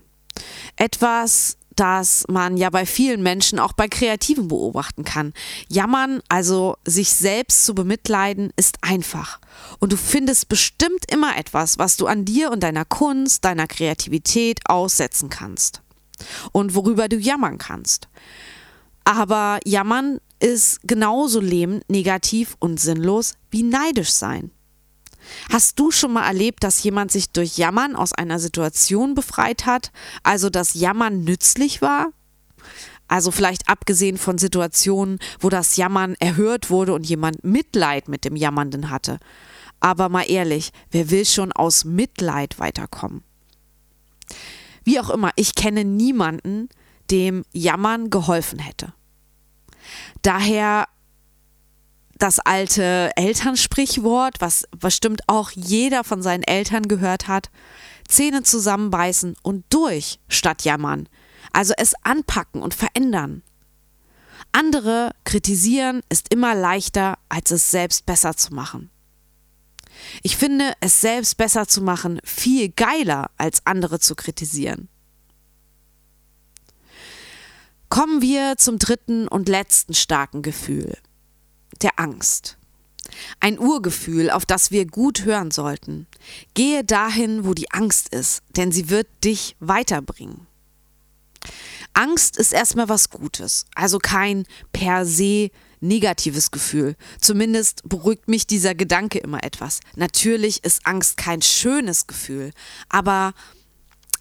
Etwas, 0.75 1.57
das 1.79 2.25
man 2.27 2.57
ja 2.57 2.69
bei 2.69 2.85
vielen 2.85 3.23
Menschen 3.23 3.59
auch 3.59 3.73
bei 3.73 3.87
Kreativen 3.87 4.49
beobachten 4.49 5.05
kann. 5.05 5.33
Jammern, 5.69 6.21
also 6.27 6.75
sich 6.85 7.11
selbst 7.11 7.65
zu 7.65 7.73
bemitleiden, 7.73 8.51
ist 8.57 8.79
einfach. 8.81 9.39
Und 9.79 9.93
du 9.93 9.97
findest 9.97 10.49
bestimmt 10.49 11.09
immer 11.09 11.37
etwas, 11.37 11.77
was 11.79 11.95
du 11.95 12.07
an 12.07 12.25
dir 12.25 12.51
und 12.51 12.61
deiner 12.61 12.85
Kunst, 12.85 13.45
deiner 13.45 13.67
Kreativität 13.67 14.59
aussetzen 14.65 15.29
kannst. 15.29 15.81
Und 16.51 16.75
worüber 16.75 17.07
du 17.07 17.17
jammern 17.17 17.57
kannst. 17.57 18.09
Aber 19.05 19.59
jammern 19.65 20.19
ist 20.39 20.81
genauso 20.83 21.39
lähmend, 21.39 21.89
negativ 21.89 22.55
und 22.59 22.79
sinnlos 22.79 23.35
wie 23.51 23.63
neidisch 23.63 24.11
sein. 24.11 24.51
Hast 25.51 25.79
du 25.79 25.91
schon 25.91 26.13
mal 26.13 26.25
erlebt, 26.25 26.63
dass 26.63 26.83
jemand 26.83 27.11
sich 27.11 27.31
durch 27.31 27.57
Jammern 27.57 27.95
aus 27.95 28.13
einer 28.13 28.39
Situation 28.39 29.15
befreit 29.15 29.65
hat, 29.65 29.91
also 30.23 30.49
dass 30.49 30.73
Jammern 30.73 31.23
nützlich 31.23 31.81
war? 31.81 32.11
Also 33.07 33.31
vielleicht 33.31 33.67
abgesehen 33.67 34.17
von 34.17 34.37
Situationen, 34.37 35.19
wo 35.39 35.49
das 35.49 35.75
Jammern 35.77 36.15
erhört 36.19 36.69
wurde 36.69 36.93
und 36.93 37.07
jemand 37.07 37.43
Mitleid 37.43 38.07
mit 38.07 38.23
dem 38.23 38.35
Jammernden 38.35 38.91
hatte. 38.91 39.19
Aber 39.79 40.09
mal 40.09 40.29
ehrlich, 40.29 40.71
wer 40.91 41.09
will 41.09 41.25
schon 41.25 41.51
aus 41.51 41.85
Mitleid 41.85 42.59
weiterkommen? 42.59 43.23
Wie 44.83 44.99
auch 44.99 45.09
immer, 45.09 45.31
ich 45.35 45.55
kenne 45.55 45.85
niemanden, 45.85 46.69
dem 47.09 47.43
Jammern 47.51 48.09
geholfen 48.09 48.59
hätte. 48.59 48.93
Daher 50.21 50.87
das 52.19 52.39
alte 52.39 53.11
Elternsprichwort, 53.15 54.35
was 54.39 54.65
bestimmt 54.77 55.21
auch 55.27 55.51
jeder 55.51 56.03
von 56.03 56.21
seinen 56.21 56.43
Eltern 56.43 56.83
gehört 56.83 57.27
hat. 57.27 57.49
Zähne 58.07 58.43
zusammenbeißen 58.43 59.35
und 59.41 59.65
durch 59.69 60.19
statt 60.27 60.63
jammern. 60.63 61.07
Also 61.53 61.73
es 61.77 61.93
anpacken 62.03 62.61
und 62.61 62.73
verändern. 62.73 63.41
Andere 64.51 65.11
kritisieren 65.23 66.01
ist 66.09 66.33
immer 66.33 66.55
leichter, 66.55 67.17
als 67.29 67.51
es 67.51 67.71
selbst 67.71 68.05
besser 68.05 68.35
zu 68.35 68.53
machen. 68.53 68.89
Ich 70.23 70.37
finde 70.37 70.73
es 70.79 71.01
selbst 71.01 71.37
besser 71.37 71.67
zu 71.67 71.81
machen 71.81 72.19
viel 72.23 72.69
geiler, 72.69 73.29
als 73.37 73.65
andere 73.65 73.99
zu 73.99 74.15
kritisieren. 74.15 74.87
Kommen 77.89 78.21
wir 78.21 78.55
zum 78.57 78.77
dritten 78.77 79.27
und 79.27 79.49
letzten 79.49 79.93
starken 79.93 80.41
Gefühl, 80.41 80.95
der 81.81 81.99
Angst. 81.99 82.57
Ein 83.39 83.59
Urgefühl, 83.59 84.29
auf 84.29 84.45
das 84.45 84.71
wir 84.71 84.85
gut 84.85 85.25
hören 85.25 85.51
sollten. 85.51 86.07
Gehe 86.53 86.83
dahin, 86.83 87.45
wo 87.45 87.53
die 87.53 87.71
Angst 87.71 88.09
ist, 88.09 88.41
denn 88.55 88.71
sie 88.71 88.89
wird 88.89 89.07
dich 89.23 89.55
weiterbringen. 89.59 90.47
Angst 91.93 92.37
ist 92.37 92.53
erstmal 92.53 92.89
was 92.89 93.09
Gutes, 93.09 93.65
also 93.75 93.97
kein 93.97 94.45
per 94.71 95.05
se 95.05 95.49
negatives 95.81 96.51
Gefühl. 96.51 96.95
Zumindest 97.19 97.87
beruhigt 97.87 98.27
mich 98.27 98.45
dieser 98.45 98.75
Gedanke 98.75 99.19
immer 99.19 99.43
etwas. 99.43 99.79
Natürlich 99.95 100.63
ist 100.63 100.85
Angst 100.85 101.17
kein 101.17 101.41
schönes 101.41 102.05
Gefühl, 102.05 102.51
aber 102.89 103.33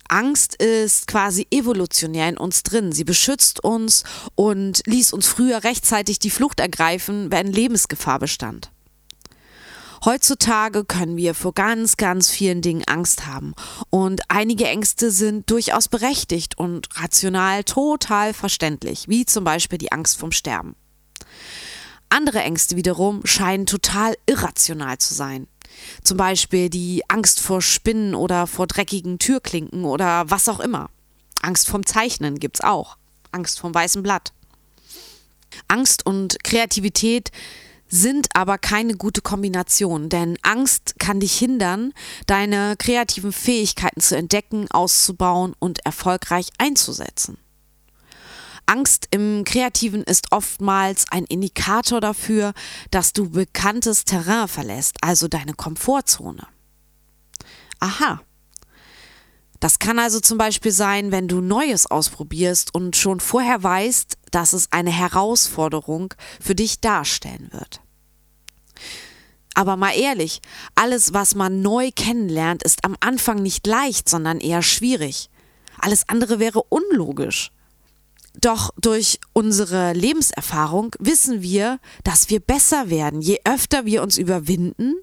Angst 0.08 0.54
ist 0.56 1.06
quasi 1.06 1.46
evolutionär 1.50 2.28
in 2.28 2.36
uns 2.36 2.62
drin. 2.62 2.92
Sie 2.92 3.04
beschützt 3.04 3.62
uns 3.62 4.04
und 4.34 4.82
ließ 4.86 5.12
uns 5.12 5.26
früher 5.26 5.64
rechtzeitig 5.64 6.18
die 6.18 6.30
Flucht 6.30 6.60
ergreifen, 6.60 7.30
wenn 7.30 7.52
Lebensgefahr 7.52 8.18
bestand. 8.18 8.70
Heutzutage 10.04 10.84
können 10.84 11.16
wir 11.16 11.34
vor 11.34 11.52
ganz, 11.52 11.96
ganz 11.96 12.30
vielen 12.30 12.62
Dingen 12.62 12.84
Angst 12.86 13.26
haben. 13.26 13.54
Und 13.90 14.22
einige 14.28 14.66
Ängste 14.66 15.10
sind 15.10 15.50
durchaus 15.50 15.88
berechtigt 15.88 16.56
und 16.56 16.88
rational 16.94 17.64
total 17.64 18.32
verständlich, 18.32 19.08
wie 19.08 19.26
zum 19.26 19.44
Beispiel 19.44 19.78
die 19.78 19.90
Angst 19.92 20.18
vom 20.18 20.30
Sterben. 20.30 20.76
Andere 22.10 22.40
Ängste 22.40 22.76
wiederum 22.76 23.26
scheinen 23.26 23.66
total 23.66 24.14
irrational 24.26 24.98
zu 24.98 25.14
sein. 25.14 25.46
Zum 26.02 26.16
Beispiel 26.16 26.70
die 26.70 27.02
Angst 27.08 27.40
vor 27.40 27.62
Spinnen 27.62 28.14
oder 28.14 28.46
vor 28.46 28.66
dreckigen 28.66 29.18
Türklinken 29.18 29.84
oder 29.84 30.30
was 30.30 30.48
auch 30.48 30.60
immer. 30.60 30.90
Angst 31.42 31.68
vom 31.68 31.86
Zeichnen 31.86 32.38
gibt's 32.38 32.60
auch. 32.60 32.96
Angst 33.32 33.58
vom 33.60 33.74
weißen 33.74 34.02
Blatt. 34.02 34.32
Angst 35.68 36.04
und 36.04 36.42
Kreativität 36.44 37.30
sind 37.88 38.28
aber 38.34 38.58
keine 38.58 38.94
gute 38.94 39.22
Kombination, 39.22 40.08
denn 40.08 40.38
Angst 40.42 40.96
kann 40.98 41.20
dich 41.20 41.38
hindern, 41.38 41.94
deine 42.26 42.76
kreativen 42.76 43.32
Fähigkeiten 43.32 44.00
zu 44.00 44.16
entdecken, 44.16 44.66
auszubauen 44.70 45.54
und 45.58 45.84
erfolgreich 45.86 46.48
einzusetzen. 46.58 47.38
Angst 48.68 49.08
im 49.10 49.44
Kreativen 49.44 50.02
ist 50.02 50.30
oftmals 50.30 51.06
ein 51.10 51.24
Indikator 51.24 52.00
dafür, 52.00 52.52
dass 52.90 53.12
du 53.12 53.30
bekanntes 53.30 54.04
Terrain 54.04 54.46
verlässt, 54.46 54.96
also 55.00 55.26
deine 55.26 55.54
Komfortzone. 55.54 56.46
Aha. 57.80 58.20
Das 59.60 59.78
kann 59.78 59.98
also 59.98 60.20
zum 60.20 60.38
Beispiel 60.38 60.70
sein, 60.70 61.10
wenn 61.10 61.26
du 61.26 61.40
Neues 61.40 61.86
ausprobierst 61.86 62.74
und 62.74 62.96
schon 62.96 63.18
vorher 63.20 63.62
weißt, 63.62 64.18
dass 64.30 64.52
es 64.52 64.70
eine 64.70 64.90
Herausforderung 64.90 66.14
für 66.40 66.54
dich 66.54 66.80
darstellen 66.80 67.48
wird. 67.50 67.80
Aber 69.54 69.76
mal 69.76 69.90
ehrlich, 69.98 70.40
alles, 70.76 71.12
was 71.14 71.34
man 71.34 71.62
neu 71.62 71.90
kennenlernt, 71.90 72.62
ist 72.62 72.84
am 72.84 72.96
Anfang 73.00 73.42
nicht 73.42 73.66
leicht, 73.66 74.08
sondern 74.08 74.38
eher 74.38 74.62
schwierig. 74.62 75.30
Alles 75.78 76.08
andere 76.08 76.38
wäre 76.38 76.62
unlogisch. 76.62 77.50
Doch 78.40 78.70
durch 78.80 79.18
unsere 79.32 79.92
Lebenserfahrung 79.94 80.94
wissen 81.00 81.42
wir, 81.42 81.80
dass 82.04 82.30
wir 82.30 82.38
besser 82.38 82.88
werden, 82.88 83.20
je 83.20 83.40
öfter 83.44 83.84
wir 83.84 84.02
uns 84.02 84.16
überwinden, 84.16 84.94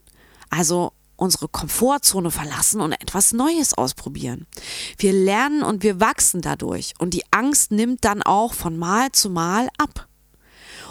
also 0.50 0.94
unsere 1.18 1.50
Komfortzone 1.50 2.32
verlassen 2.32 2.80
und 2.80 2.94
etwas 2.94 3.34
Neues 3.34 3.74
ausprobieren. 3.74 4.48
Wir 4.98 5.12
lernen 5.12 5.64
und 5.64 5.84
wir 5.84 6.00
wachsen 6.00 6.42
dadurch 6.42 6.94
und 6.98 7.14
die 7.14 7.24
Angst 7.32 7.72
nimmt 7.72 8.06
dann 8.06 8.24
auch 8.24 8.54
von 8.54 8.78
Mal 8.78 9.12
zu 9.12 9.30
Mal 9.30 9.70
ab. 9.78 10.08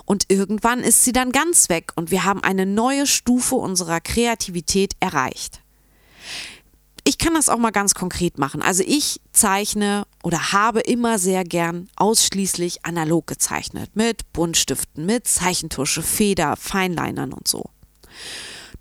Und 0.04 0.26
irgendwann 0.28 0.80
ist 0.80 1.02
sie 1.04 1.12
dann 1.12 1.32
ganz 1.32 1.70
weg 1.70 1.92
und 1.94 2.10
wir 2.10 2.24
haben 2.24 2.42
eine 2.42 2.66
neue 2.66 3.06
Stufe 3.06 3.54
unserer 3.54 4.00
Kreativität 4.00 4.96
erreicht 5.00 5.62
ich 7.04 7.18
kann 7.18 7.34
das 7.34 7.50
auch 7.50 7.58
mal 7.58 7.70
ganz 7.70 7.94
konkret 7.94 8.38
machen. 8.38 8.62
Also 8.62 8.82
ich 8.86 9.20
zeichne 9.32 10.06
oder 10.22 10.52
habe 10.52 10.80
immer 10.80 11.18
sehr 11.18 11.44
gern 11.44 11.88
ausschließlich 11.96 12.84
analog 12.86 13.26
gezeichnet. 13.26 13.90
Mit 13.94 14.32
Buntstiften, 14.32 15.04
mit 15.04 15.28
Zeichentusche, 15.28 16.02
Feder, 16.02 16.56
Feinlinern 16.56 17.34
und 17.34 17.46
so. 17.46 17.70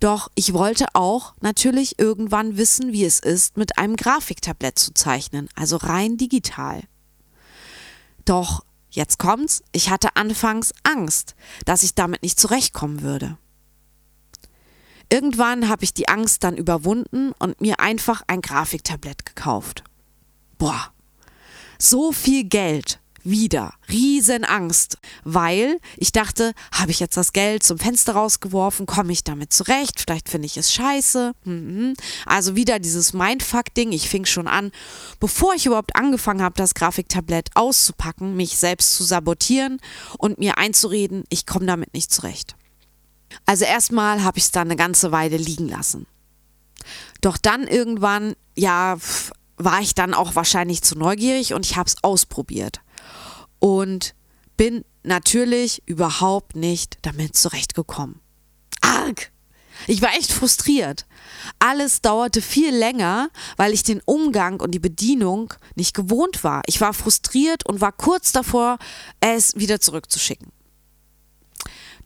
Doch 0.00 0.30
ich 0.34 0.54
wollte 0.54 0.86
auch 0.94 1.34
natürlich 1.40 1.98
irgendwann 1.98 2.56
wissen, 2.56 2.92
wie 2.92 3.04
es 3.04 3.20
ist, 3.20 3.56
mit 3.58 3.78
einem 3.78 3.96
Grafiktablett 3.96 4.78
zu 4.78 4.94
zeichnen, 4.94 5.48
also 5.54 5.76
rein 5.76 6.16
digital. 6.16 6.82
Doch 8.24 8.64
jetzt 8.90 9.18
kommt's, 9.18 9.62
ich 9.72 9.90
hatte 9.90 10.16
anfangs 10.16 10.72
Angst, 10.82 11.34
dass 11.66 11.82
ich 11.82 11.94
damit 11.94 12.22
nicht 12.22 12.40
zurechtkommen 12.40 13.02
würde. 13.02 13.36
Irgendwann 15.14 15.68
habe 15.68 15.84
ich 15.84 15.94
die 15.94 16.08
Angst 16.08 16.42
dann 16.42 16.56
überwunden 16.56 17.34
und 17.38 17.60
mir 17.60 17.78
einfach 17.78 18.22
ein 18.26 18.40
Grafiktablett 18.40 19.24
gekauft. 19.24 19.84
Boah, 20.58 20.92
so 21.78 22.10
viel 22.10 22.42
Geld. 22.42 22.98
Wieder. 23.22 23.74
Riesenangst. 23.88 24.98
Weil 25.22 25.78
ich 25.96 26.10
dachte, 26.10 26.52
habe 26.72 26.90
ich 26.90 26.98
jetzt 26.98 27.16
das 27.16 27.32
Geld 27.32 27.62
zum 27.62 27.78
Fenster 27.78 28.14
rausgeworfen, 28.14 28.86
komme 28.86 29.12
ich 29.12 29.22
damit 29.22 29.52
zurecht, 29.52 30.00
vielleicht 30.00 30.28
finde 30.28 30.46
ich 30.46 30.56
es 30.56 30.72
scheiße. 30.72 31.32
Mhm. 31.44 31.94
Also 32.26 32.56
wieder 32.56 32.80
dieses 32.80 33.12
Mindfuck-Ding. 33.12 33.92
Ich 33.92 34.08
fing 34.08 34.24
schon 34.24 34.48
an, 34.48 34.72
bevor 35.20 35.54
ich 35.54 35.66
überhaupt 35.66 35.94
angefangen 35.94 36.42
habe, 36.42 36.56
das 36.56 36.74
Grafiktablett 36.74 37.50
auszupacken, 37.54 38.34
mich 38.34 38.58
selbst 38.58 38.96
zu 38.96 39.04
sabotieren 39.04 39.78
und 40.18 40.40
mir 40.40 40.58
einzureden, 40.58 41.22
ich 41.28 41.46
komme 41.46 41.66
damit 41.66 41.94
nicht 41.94 42.12
zurecht. 42.12 42.56
Also 43.46 43.64
erstmal 43.64 44.22
habe 44.22 44.38
ich 44.38 44.44
es 44.44 44.50
dann 44.50 44.68
eine 44.68 44.76
ganze 44.76 45.12
Weile 45.12 45.36
liegen 45.36 45.68
lassen. 45.68 46.06
Doch 47.20 47.38
dann 47.38 47.66
irgendwann, 47.66 48.34
ja, 48.56 48.96
war 49.56 49.80
ich 49.80 49.94
dann 49.94 50.14
auch 50.14 50.34
wahrscheinlich 50.34 50.82
zu 50.82 50.96
neugierig 50.98 51.54
und 51.54 51.64
ich 51.64 51.76
habe 51.76 51.88
es 51.88 52.02
ausprobiert. 52.02 52.80
Und 53.58 54.14
bin 54.56 54.84
natürlich 55.02 55.82
überhaupt 55.86 56.56
nicht 56.56 56.98
damit 57.02 57.36
zurechtgekommen. 57.36 58.20
Arg! 58.80 59.30
Ich 59.86 60.00
war 60.00 60.14
echt 60.14 60.32
frustriert. 60.32 61.04
Alles 61.58 62.00
dauerte 62.00 62.40
viel 62.40 62.74
länger, 62.74 63.28
weil 63.56 63.72
ich 63.72 63.82
den 63.82 64.00
Umgang 64.04 64.60
und 64.60 64.70
die 64.70 64.78
Bedienung 64.78 65.52
nicht 65.74 65.94
gewohnt 65.94 66.44
war. 66.44 66.62
Ich 66.66 66.80
war 66.80 66.94
frustriert 66.94 67.66
und 67.66 67.80
war 67.80 67.92
kurz 67.92 68.32
davor, 68.32 68.78
es 69.20 69.56
wieder 69.56 69.80
zurückzuschicken. 69.80 70.52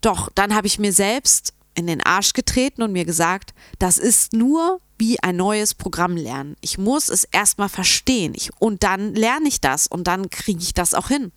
Doch 0.01 0.29
dann 0.35 0.55
habe 0.55 0.67
ich 0.67 0.79
mir 0.79 0.93
selbst 0.93 1.53
in 1.75 1.87
den 1.87 2.01
Arsch 2.01 2.33
getreten 2.33 2.81
und 2.81 2.91
mir 2.91 3.05
gesagt, 3.05 3.53
das 3.79 3.97
ist 3.97 4.33
nur 4.33 4.79
wie 4.97 5.21
ein 5.21 5.37
neues 5.37 5.73
Programm 5.73 6.17
lernen. 6.17 6.55
Ich 6.61 6.77
muss 6.77 7.09
es 7.09 7.23
erstmal 7.23 7.69
verstehen 7.69 8.33
ich, 8.35 8.51
und 8.59 8.83
dann 8.83 9.15
lerne 9.15 9.47
ich 9.47 9.61
das 9.61 9.87
und 9.87 10.05
dann 10.05 10.29
kriege 10.29 10.61
ich 10.61 10.73
das 10.73 10.93
auch 10.93 11.07
hin. 11.07 11.31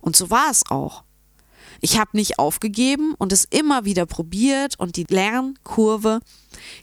Und 0.00 0.16
so 0.16 0.30
war 0.30 0.50
es 0.50 0.68
auch. 0.70 1.04
Ich 1.80 1.98
habe 1.98 2.10
nicht 2.14 2.38
aufgegeben 2.38 3.14
und 3.18 3.32
es 3.32 3.44
immer 3.44 3.84
wieder 3.84 4.06
probiert 4.06 4.78
und 4.78 4.96
die 4.96 5.06
Lernkurve 5.08 6.20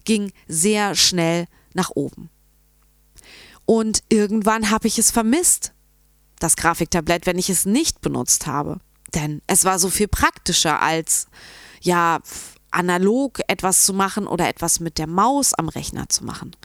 ging 0.03 0.31
sehr 0.47 0.95
schnell 0.95 1.47
nach 1.73 1.91
oben. 1.91 2.29
Und 3.65 4.03
irgendwann 4.09 4.71
habe 4.71 4.87
ich 4.87 4.99
es 4.99 5.11
vermisst, 5.11 5.73
das 6.39 6.55
Grafiktablett, 6.55 7.25
wenn 7.25 7.37
ich 7.37 7.49
es 7.49 7.65
nicht 7.65 8.01
benutzt 8.01 8.47
habe. 8.47 8.79
Denn 9.15 9.41
es 9.47 9.65
war 9.65 9.79
so 9.79 9.89
viel 9.89 10.07
praktischer 10.07 10.81
als 10.81 11.27
ja 11.81 12.19
analog 12.71 13.39
etwas 13.47 13.85
zu 13.85 13.93
machen 13.93 14.27
oder 14.27 14.47
etwas 14.47 14.79
mit 14.79 14.97
der 14.97 15.07
Maus 15.07 15.53
am 15.53 15.69
Rechner 15.69 16.07
zu 16.09 16.23
machen. 16.23 16.55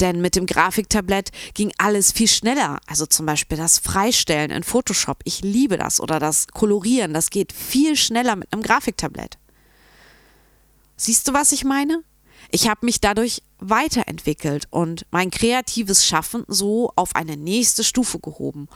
Denn 0.00 0.20
mit 0.20 0.36
dem 0.36 0.46
Grafiktablett 0.46 1.30
ging 1.54 1.72
alles 1.78 2.12
viel 2.12 2.28
schneller. 2.28 2.80
Also 2.86 3.06
zum 3.06 3.26
Beispiel 3.26 3.56
das 3.56 3.78
Freistellen 3.78 4.50
in 4.50 4.62
Photoshop. 4.62 5.20
Ich 5.24 5.40
liebe 5.40 5.76
das. 5.76 6.00
Oder 6.00 6.18
das 6.18 6.48
Kolorieren. 6.48 7.14
Das 7.14 7.30
geht 7.30 7.52
viel 7.52 7.96
schneller 7.96 8.36
mit 8.36 8.52
einem 8.52 8.62
Grafiktablett. 8.62 9.38
Siehst 10.96 11.26
du, 11.28 11.32
was 11.32 11.52
ich 11.52 11.64
meine? 11.64 12.02
Ich 12.50 12.68
habe 12.68 12.84
mich 12.86 13.00
dadurch 13.00 13.42
weiterentwickelt 13.58 14.66
und 14.70 15.06
mein 15.10 15.30
kreatives 15.30 16.06
Schaffen 16.06 16.44
so 16.48 16.92
auf 16.96 17.16
eine 17.16 17.36
nächste 17.36 17.84
Stufe 17.84 18.18
gehoben 18.18 18.68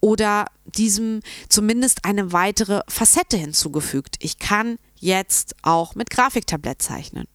oder 0.00 0.46
diesem 0.64 1.20
zumindest 1.48 2.04
eine 2.04 2.32
weitere 2.32 2.82
Facette 2.88 3.36
hinzugefügt. 3.36 4.16
Ich 4.20 4.38
kann 4.38 4.78
jetzt 4.96 5.54
auch 5.62 5.94
mit 5.94 6.10
Grafiktablett 6.10 6.82
zeichnen. 6.82 7.26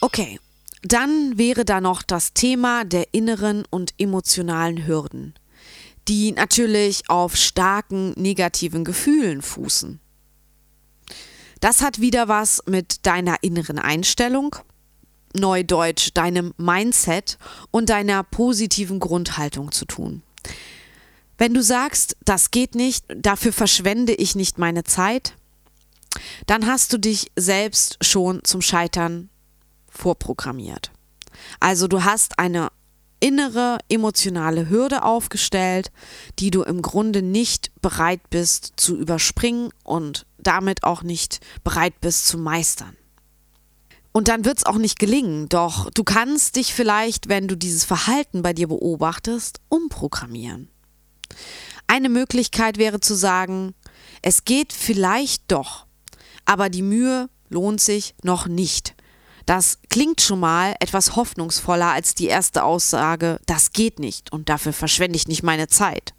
Okay, 0.00 0.38
dann 0.82 1.36
wäre 1.36 1.64
da 1.64 1.80
noch 1.80 2.02
das 2.02 2.32
Thema 2.32 2.84
der 2.84 3.12
inneren 3.12 3.64
und 3.70 3.94
emotionalen 3.98 4.86
Hürden, 4.86 5.34
die 6.06 6.32
natürlich 6.32 7.08
auf 7.08 7.34
starken 7.34 8.12
negativen 8.12 8.84
Gefühlen 8.84 9.42
fußen. 9.42 10.00
Das 11.60 11.80
hat 11.80 12.00
wieder 12.00 12.28
was 12.28 12.62
mit 12.66 13.06
deiner 13.06 13.42
inneren 13.42 13.78
Einstellung, 13.78 14.56
Neudeutsch 15.34 16.10
deinem 16.14 16.54
Mindset 16.56 17.36
und 17.70 17.90
deiner 17.90 18.22
positiven 18.22 19.00
Grundhaltung 19.00 19.70
zu 19.70 19.84
tun. 19.84 20.22
Wenn 21.38 21.52
du 21.52 21.62
sagst, 21.62 22.16
das 22.24 22.50
geht 22.50 22.74
nicht, 22.74 23.04
dafür 23.14 23.52
verschwende 23.52 24.14
ich 24.14 24.34
nicht 24.34 24.56
meine 24.56 24.84
Zeit, 24.84 25.34
dann 26.46 26.66
hast 26.66 26.92
du 26.92 26.98
dich 26.98 27.30
selbst 27.36 27.98
schon 28.00 28.42
zum 28.44 28.62
Scheitern 28.62 29.28
vorprogrammiert. 29.90 30.90
Also 31.60 31.88
du 31.88 32.04
hast 32.04 32.38
eine 32.38 32.68
innere 33.20 33.78
emotionale 33.88 34.68
Hürde 34.68 35.02
aufgestellt, 35.02 35.90
die 36.38 36.50
du 36.50 36.62
im 36.62 36.82
Grunde 36.82 37.22
nicht 37.22 37.70
bereit 37.80 38.20
bist 38.30 38.74
zu 38.76 38.96
überspringen 38.96 39.70
und 39.84 40.26
damit 40.46 40.84
auch 40.84 41.02
nicht 41.02 41.40
bereit 41.64 42.00
bist 42.00 42.26
zu 42.26 42.38
meistern. 42.38 42.96
Und 44.12 44.28
dann 44.28 44.46
wird 44.46 44.58
es 44.58 44.66
auch 44.66 44.78
nicht 44.78 44.98
gelingen, 44.98 45.48
doch 45.50 45.90
du 45.90 46.02
kannst 46.02 46.56
dich 46.56 46.72
vielleicht, 46.72 47.28
wenn 47.28 47.48
du 47.48 47.56
dieses 47.56 47.84
Verhalten 47.84 48.40
bei 48.40 48.54
dir 48.54 48.68
beobachtest, 48.68 49.60
umprogrammieren. 49.68 50.70
Eine 51.86 52.08
Möglichkeit 52.08 52.78
wäre 52.78 53.00
zu 53.00 53.14
sagen, 53.14 53.74
es 54.22 54.44
geht 54.44 54.72
vielleicht 54.72 55.44
doch, 55.48 55.86
aber 56.46 56.70
die 56.70 56.82
Mühe 56.82 57.28
lohnt 57.50 57.80
sich 57.80 58.14
noch 58.22 58.46
nicht. 58.46 58.94
Das 59.44 59.78
klingt 59.90 60.20
schon 60.20 60.40
mal 60.40 60.74
etwas 60.80 61.14
hoffnungsvoller 61.14 61.92
als 61.92 62.14
die 62.14 62.26
erste 62.26 62.64
Aussage, 62.64 63.38
das 63.46 63.72
geht 63.72 63.98
nicht 63.98 64.32
und 64.32 64.48
dafür 64.48 64.72
verschwende 64.72 65.16
ich 65.16 65.28
nicht 65.28 65.42
meine 65.42 65.68
Zeit. 65.68 66.14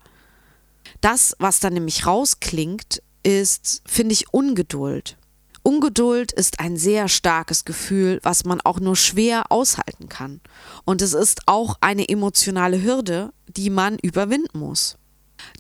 Das, 1.02 1.36
was 1.40 1.60
dann 1.60 1.74
nämlich 1.74 2.06
rausklingt, 2.06 3.02
ist, 3.24 3.82
finde 3.86 4.14
ich, 4.14 4.34
Ungeduld. 4.34 5.18
Ungeduld 5.64 6.32
ist 6.32 6.60
ein 6.62 6.78
sehr 6.78 7.10
starkes 7.10 7.66
Gefühl, 7.66 8.20
was 8.24 8.46
man 8.46 8.62
auch 8.62 8.80
nur 8.80 8.96
schwer 8.96 9.52
aushalten 9.52 10.08
kann. 10.08 10.40
Und 10.86 11.02
es 11.02 11.14
ist 11.14 11.42
auch 11.46 11.76
eine 11.82 12.08
emotionale 12.08 12.82
Hürde, 12.82 13.34
die 13.48 13.70
man 13.70 13.98
überwinden 14.00 14.60
muss. 14.60 14.98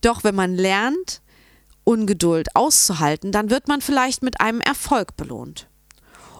Doch 0.02 0.24
wenn 0.24 0.36
man 0.36 0.56
lernt, 0.56 1.22
Ungeduld 1.84 2.56
auszuhalten, 2.56 3.32
dann 3.32 3.50
wird 3.50 3.67
man 3.67 3.82
vielleicht 3.82 4.24
mit 4.24 4.39
einem 4.39 4.62
Erfolg 4.62 5.17
belohnt. 5.17 5.67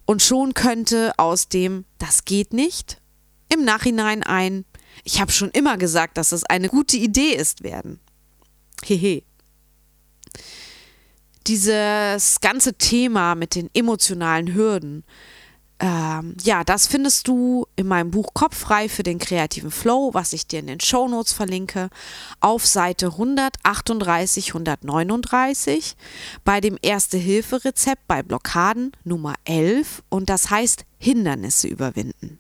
Und 0.06 0.22
schon 0.22 0.54
könnte 0.54 1.12
aus 1.18 1.50
dem 1.50 1.84
Das 1.98 2.24
geht 2.24 2.54
nicht 2.54 3.02
im 3.50 3.64
Nachhinein 3.66 4.24
ein 4.24 4.66
Ich 5.04 5.22
habe 5.22 5.32
schon 5.32 5.52
immer 5.52 5.78
gesagt, 5.78 6.18
dass 6.18 6.32
es 6.32 6.44
eine 6.44 6.70
gute 6.70 6.98
Idee 6.98 7.34
ist 7.34 7.64
werden. 7.64 8.00
Hehe. 8.84 9.24
Dieses 11.48 12.42
ganze 12.42 12.74
Thema 12.74 13.36
mit 13.36 13.56
den 13.56 13.70
emotionalen 13.74 14.54
Hürden, 14.54 15.06
ähm, 15.80 16.36
ja, 16.44 16.64
das 16.64 16.88
findest 16.88 17.28
du 17.28 17.68
in 17.76 17.88
meinem 17.88 18.10
Buch 18.10 18.34
Kopffrei 18.34 18.90
für 18.90 19.04
den 19.04 19.20
kreativen 19.20 19.70
Flow, 19.70 20.14
was 20.14 20.34
ich 20.34 20.48
dir 20.48 20.60
in 20.60 20.68
den 20.68 20.80
Show 20.80 21.08
Notes 21.08 21.34
verlinke, 21.34 21.90
auf 22.40 22.66
Seite 22.66 23.08
138, 23.08 24.50
139 24.50 25.96
bei 26.44 26.60
dem 26.62 26.78
Erste-Hilfe-Rezept 26.82 28.08
bei 28.08 28.24
Blockaden 28.24 28.92
Nummer 29.04 29.36
11 29.46 30.04
und 30.10 30.30
das 30.30 30.50
heißt 30.50 30.84
Hindernisse 30.98 31.68
überwinden. 31.68 32.40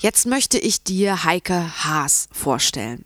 Jetzt 0.00 0.26
möchte 0.26 0.58
ich 0.58 0.82
dir 0.82 1.24
Heike 1.24 1.84
Haas 1.84 2.28
vorstellen. 2.32 3.04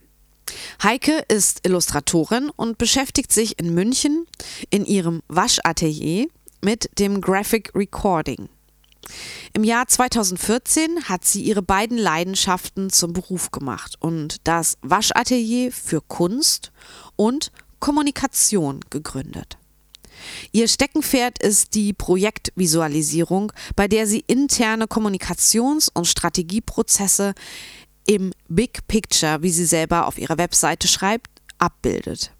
Heike 0.83 1.24
ist 1.28 1.66
Illustratorin 1.66 2.50
und 2.50 2.78
beschäftigt 2.78 3.33
sich 3.33 3.59
in 3.59 3.74
München 3.74 4.26
in 4.70 4.85
ihrem 4.85 5.22
Waschatelier 5.28 6.26
mit 6.62 6.90
dem 6.98 7.20
Graphic 7.20 7.74
Recording. 7.74 8.48
Im 9.52 9.64
Jahr 9.64 9.87
2014 9.87 11.04
hat 11.04 11.24
sie 11.24 11.42
ihre 11.42 11.62
beiden 11.62 11.98
Leidenschaften 11.98 12.90
zum 12.90 13.12
Beruf 13.12 13.50
gemacht 13.50 13.96
und 14.00 14.37
das 14.44 14.76
Waschatelier 14.83 15.72
für 15.72 16.00
Kunst 16.00 16.72
und 17.16 17.52
Kommunikation 17.80 18.80
gegründet. 18.90 19.59
Ihr 20.52 20.68
Steckenpferd 20.68 21.38
ist 21.40 21.74
die 21.74 21.92
Projektvisualisierung, 21.92 23.52
bei 23.76 23.88
der 23.88 24.07
sie 24.07 24.24
interne 24.26 24.87
Kommunikations- 24.87 25.90
und 25.92 26.07
Strategieprozesse 26.07 27.35
im 28.06 28.32
Big 28.48 28.86
Picture, 28.86 29.42
wie 29.42 29.50
sie 29.50 29.66
selber 29.66 30.06
auf 30.06 30.18
ihrer 30.18 30.38
Webseite 30.38 30.88
schreibt, 30.88 31.30
abbildet. 31.58 32.32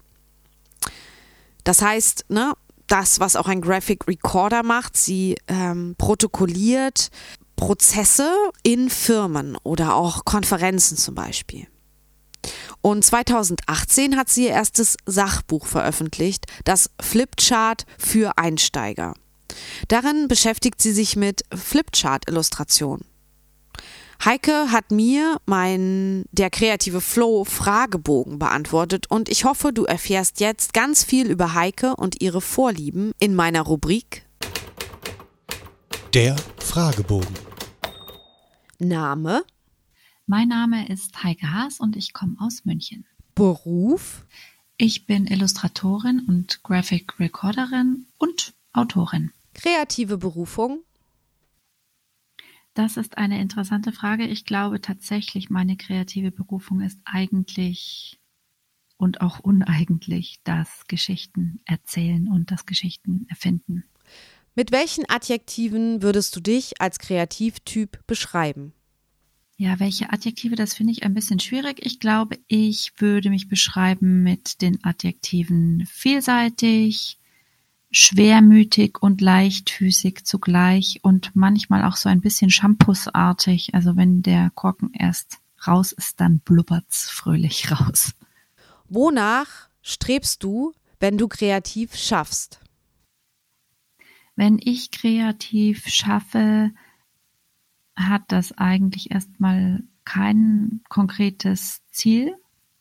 Das 1.63 1.81
heißt, 1.81 2.25
ne, 2.29 2.53
das, 2.87 3.19
was 3.19 3.35
auch 3.35 3.47
ein 3.47 3.61
Graphic 3.61 4.07
Recorder 4.07 4.63
macht, 4.63 4.95
sie 4.95 5.35
ähm, 5.47 5.95
protokolliert 5.97 7.09
Prozesse 7.55 8.31
in 8.63 8.89
Firmen 8.89 9.57
oder 9.63 9.95
auch 9.95 10.25
Konferenzen 10.25 10.97
zum 10.97 11.15
Beispiel. 11.15 11.67
Und 12.81 13.03
2018 13.03 14.17
hat 14.17 14.29
sie 14.29 14.43
ihr 14.43 14.51
erstes 14.51 14.97
Sachbuch 15.05 15.65
veröffentlicht, 15.65 16.45
das 16.65 16.91
Flipchart 17.01 17.85
für 17.97 18.37
Einsteiger. 18.37 19.15
Darin 19.87 20.27
beschäftigt 20.27 20.81
sie 20.81 20.91
sich 20.91 21.15
mit 21.15 21.43
Flipchart-Illustrationen. 21.51 23.05
Heike 24.23 24.71
hat 24.71 24.91
mir 24.91 25.37
mein 25.45 26.25
Der 26.31 26.49
kreative 26.49 27.01
Flow 27.01 27.43
Fragebogen 27.43 28.39
beantwortet 28.39 29.09
und 29.11 29.29
ich 29.29 29.45
hoffe, 29.45 29.71
du 29.73 29.83
erfährst 29.85 30.39
jetzt 30.39 30.73
ganz 30.73 31.03
viel 31.03 31.29
über 31.29 31.53
Heike 31.53 31.95
und 31.95 32.21
ihre 32.21 32.41
Vorlieben 32.41 33.11
in 33.19 33.35
meiner 33.35 33.61
Rubrik 33.61 34.25
Der 36.13 36.35
Fragebogen. 36.57 37.35
Name, 38.79 39.43
Mein 40.27 40.47
Name 40.47 40.89
ist 40.89 41.23
Heike 41.23 41.51
Haas 41.53 41.79
und 41.79 41.95
ich 41.95 42.13
komme 42.13 42.35
aus 42.39 42.65
München. 42.65 43.05
Beruf, 43.35 44.25
Ich 44.77 45.05
bin 45.05 45.27
Illustratorin 45.27 46.25
und 46.27 46.63
Graphic 46.63 47.19
Recorderin 47.19 48.05
und 48.17 48.53
Autorin. 48.73 49.31
kreative 49.53 50.17
Berufung, 50.17 50.79
Das 52.75 52.97
ist 52.97 53.17
eine 53.17 53.39
interessante 53.39 53.93
Frage. 53.93 54.27
Ich 54.27 54.43
glaube 54.43 54.81
tatsächlich, 54.81 55.49
meine 55.49 55.77
kreative 55.77 56.29
Berufung 56.29 56.81
ist 56.81 56.99
eigentlich 57.05 58.19
und 58.97 59.21
auch 59.21 59.39
uneigentlich 59.39 60.41
das 60.43 60.85
Geschichten 60.87 61.61
erzählen 61.65 62.27
und 62.27 62.51
das 62.51 62.65
Geschichten 62.65 63.25
erfinden. 63.29 63.85
Mit 64.55 64.73
welchen 64.73 65.09
Adjektiven 65.09 66.01
würdest 66.01 66.35
du 66.35 66.41
dich 66.41 66.81
als 66.81 66.99
Kreativtyp 66.99 68.05
beschreiben? 68.07 68.73
Ja, 69.57 69.79
welche 69.79 70.11
Adjektive, 70.11 70.57
das 70.57 70.73
finde 70.73 70.91
ich 70.91 71.03
ein 71.03 71.13
bisschen 71.13 71.39
schwierig. 71.39 71.85
Ich 71.85 72.01
glaube, 72.01 72.37
ich 72.47 72.91
würde 72.97 73.29
mich 73.29 73.47
beschreiben 73.47 74.21
mit 74.21 74.61
den 74.61 74.83
Adjektiven 74.83 75.85
vielseitig, 75.89 77.19
schwermütig 77.95 79.01
und 79.01 79.21
leichtfüßig 79.21 80.25
zugleich 80.25 80.99
und 81.01 81.33
manchmal 81.33 81.85
auch 81.85 81.95
so 81.95 82.09
ein 82.09 82.19
bisschen 82.19 82.51
Shampoosartig. 82.51 83.73
Also 83.73 83.95
wenn 83.95 84.21
der 84.21 84.51
Korken 84.53 84.91
erst 84.93 85.37
raus 85.65 85.93
ist, 85.93 86.19
dann 86.19 86.39
blubbert's 86.39 87.09
fröhlich 87.09 87.71
raus. 87.71 88.13
Wonach 88.89 89.69
strebst 89.81 90.43
du, 90.43 90.73
wenn 90.99 91.17
du 91.17 91.29
kreativ 91.29 91.95
schaffst? 91.95 92.59
Wenn 94.35 94.59
ich 94.61 94.91
kreativ 94.91 95.87
schaffe, 95.87 96.71
hat 97.95 98.23
das 98.27 98.51
eigentlich 98.57 99.11
erstmal 99.11 99.83
kein 100.03 100.81
konkretes 100.89 101.81
Ziel, 101.91 102.35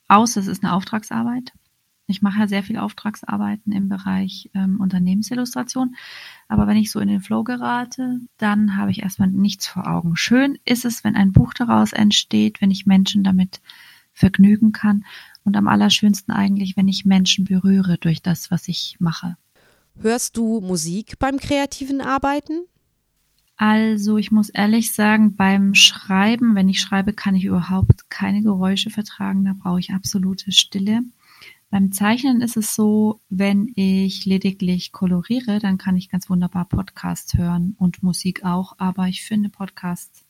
außer 0.09 0.40
es 0.40 0.48
ist 0.48 0.64
eine 0.64 0.72
Auftragsarbeit. 0.72 1.53
Ich 2.06 2.20
mache 2.20 2.40
ja 2.40 2.48
sehr 2.48 2.62
viel 2.62 2.76
Auftragsarbeiten 2.76 3.72
im 3.72 3.88
Bereich 3.88 4.50
ähm, 4.54 4.78
Unternehmensillustration. 4.80 5.96
Aber 6.48 6.66
wenn 6.66 6.76
ich 6.76 6.90
so 6.90 7.00
in 7.00 7.08
den 7.08 7.22
Flow 7.22 7.44
gerate, 7.44 8.20
dann 8.36 8.76
habe 8.76 8.90
ich 8.90 9.02
erstmal 9.02 9.28
nichts 9.28 9.66
vor 9.66 9.86
Augen. 9.86 10.16
Schön 10.16 10.58
ist 10.64 10.84
es, 10.84 11.02
wenn 11.02 11.16
ein 11.16 11.32
Buch 11.32 11.54
daraus 11.54 11.92
entsteht, 11.92 12.60
wenn 12.60 12.70
ich 12.70 12.84
Menschen 12.84 13.24
damit 13.24 13.62
vergnügen 14.12 14.72
kann. 14.72 15.04
Und 15.44 15.56
am 15.56 15.66
allerschönsten 15.66 16.32
eigentlich, 16.32 16.76
wenn 16.76 16.88
ich 16.88 17.04
Menschen 17.04 17.44
berühre 17.44 17.98
durch 17.98 18.22
das, 18.22 18.50
was 18.50 18.68
ich 18.68 18.96
mache. 18.98 19.36
Hörst 20.00 20.36
du 20.36 20.60
Musik 20.60 21.18
beim 21.18 21.38
kreativen 21.38 22.00
Arbeiten? 22.00 22.64
Also 23.56 24.18
ich 24.18 24.32
muss 24.32 24.48
ehrlich 24.48 24.92
sagen, 24.92 25.36
beim 25.36 25.74
Schreiben, 25.74 26.54
wenn 26.54 26.68
ich 26.68 26.80
schreibe, 26.80 27.12
kann 27.12 27.36
ich 27.36 27.44
überhaupt 27.44 28.10
keine 28.10 28.42
Geräusche 28.42 28.90
vertragen. 28.90 29.44
Da 29.44 29.52
brauche 29.56 29.78
ich 29.78 29.92
absolute 29.92 30.50
Stille. 30.50 31.02
Beim 31.74 31.90
Zeichnen 31.90 32.40
ist 32.40 32.56
es 32.56 32.76
so, 32.76 33.20
wenn 33.30 33.72
ich 33.74 34.26
lediglich 34.26 34.92
koloriere, 34.92 35.58
dann 35.58 35.76
kann 35.76 35.96
ich 35.96 36.08
ganz 36.08 36.30
wunderbar 36.30 36.66
Podcasts 36.66 37.34
hören 37.34 37.74
und 37.80 38.00
Musik 38.00 38.44
auch. 38.44 38.76
Aber 38.78 39.08
ich 39.08 39.24
finde, 39.24 39.48
Podcasts 39.48 40.24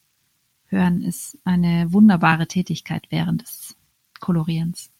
hören 0.68 1.02
ist 1.02 1.37
eine 1.44 1.92
wunderbare 1.92 2.46
Tätigkeit 2.46 3.09
während 3.11 3.42
des 3.42 3.76
Kolorierens. 4.20 4.90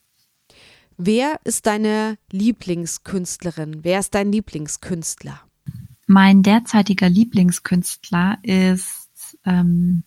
Wer 0.98 1.40
ist 1.44 1.64
deine 1.64 2.18
Lieblingskünstlerin? 2.30 3.83
Wer 3.83 4.00
ist 4.00 4.14
dein 4.14 4.30
Lieblingskünstler? 4.30 5.40
Mein 6.07 6.42
derzeitiger 6.42 7.09
Lieblingskünstler 7.09 8.37
ist 8.42 9.38
ähm, 9.46 10.02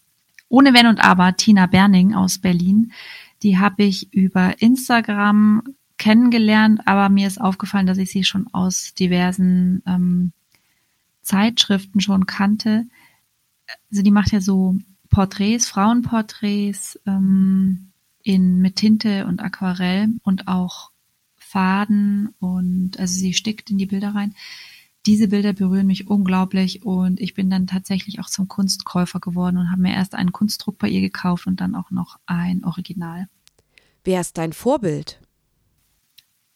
ohne 0.49 0.75
Wenn 0.75 0.85
und 0.85 1.03
Aber, 1.03 1.35
Tina 1.35 1.65
Berning 1.65 2.13
aus 2.13 2.37
Berlin. 2.37 2.91
Die 3.41 3.57
habe 3.57 3.85
ich 3.85 4.13
über 4.13 4.61
Instagram 4.61 5.63
kennengelernt, 5.97 6.81
aber 6.85 7.09
mir 7.09 7.27
ist 7.27 7.41
aufgefallen, 7.41 7.87
dass 7.87 7.97
ich 7.97 8.11
sie 8.11 8.23
schon 8.23 8.47
aus 8.53 8.93
diversen 8.93 9.81
ähm, 9.85 10.31
Zeitschriften 11.21 11.99
schon 11.99 12.25
kannte. 12.25 12.85
Also 13.91 14.03
die 14.03 14.11
macht 14.11 14.31
ja 14.31 14.39
so 14.39 14.75
Porträts, 15.09 15.67
Frauenporträts 15.67 16.99
ähm, 17.05 17.91
in 18.23 18.59
mit 18.59 18.75
Tinte 18.75 19.25
und 19.25 19.41
Aquarell 19.41 20.09
und 20.23 20.47
auch 20.47 20.91
Faden 21.37 22.33
und 22.39 22.99
also 22.99 23.13
sie 23.13 23.33
stickt 23.33 23.71
in 23.71 23.77
die 23.77 23.85
Bilder 23.85 24.13
rein. 24.13 24.35
Diese 25.05 25.29
Bilder 25.29 25.53
berühren 25.53 25.87
mich 25.87 26.07
unglaublich 26.07 26.83
und 26.83 27.21
ich 27.21 27.33
bin 27.33 27.49
dann 27.49 27.65
tatsächlich 27.65 28.19
auch 28.19 28.27
zum 28.27 28.49
Kunstkäufer 28.49 29.21
geworden 29.21 29.57
und 29.57 29.71
habe 29.71 29.81
mir 29.81 29.93
erst 29.93 30.13
einen 30.13 30.33
Kunstdruck 30.33 30.77
bei 30.77 30.89
ihr 30.89 30.99
gekauft 30.99 31.47
und 31.47 31.61
dann 31.61 31.75
auch 31.75 31.91
noch 31.91 32.19
ein 32.25 32.65
Original. 32.65 33.29
Wer 34.03 34.19
ist 34.19 34.37
dein 34.37 34.51
Vorbild? 34.51 35.21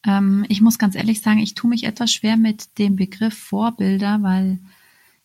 Ähm, 0.06 0.46
ich 0.50 0.62
muss 0.62 0.78
ganz 0.78 0.96
ehrlich 0.96 1.22
sagen, 1.22 1.40
ich 1.40 1.56
tue 1.56 1.70
mich 1.70 1.84
etwas 1.84 2.12
schwer 2.12 2.38
mit 2.38 2.78
dem 2.80 2.96
Begriff 2.96 3.38
Vorbilder, 3.38 4.22
weil 4.22 4.60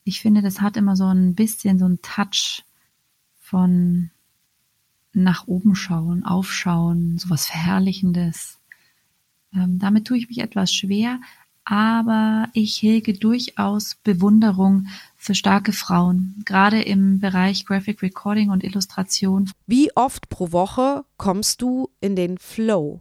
ich 0.04 0.20
finde, 0.20 0.42
das 0.42 0.60
hat 0.60 0.76
immer 0.76 0.96
so 0.96 1.06
ein 1.06 1.34
bisschen 1.34 1.78
so 1.78 1.86
ein 1.86 2.00
Touch 2.02 2.64
von 3.38 4.10
nach 5.12 5.46
oben 5.46 5.74
schauen, 5.74 6.24
aufschauen, 6.24 7.18
sowas 7.18 7.46
Verherrlichendes. 7.46 8.58
Ähm, 9.54 9.78
damit 9.78 10.06
tue 10.06 10.18
ich 10.18 10.28
mich 10.28 10.38
etwas 10.38 10.72
schwer, 10.72 11.20
aber 11.64 12.48
ich 12.52 12.80
hege 12.82 13.14
durchaus 13.14 13.96
Bewunderung 13.96 14.86
für 15.16 15.34
starke 15.34 15.72
Frauen, 15.72 16.42
gerade 16.44 16.82
im 16.82 17.18
Bereich 17.18 17.66
Graphic 17.66 18.02
Recording 18.02 18.50
und 18.50 18.62
Illustration. 18.62 19.50
Wie 19.66 19.90
oft 19.96 20.28
pro 20.28 20.52
Woche 20.52 21.04
kommst 21.16 21.62
du 21.62 21.88
in 22.00 22.14
den 22.14 22.38
Flow? 22.38 23.00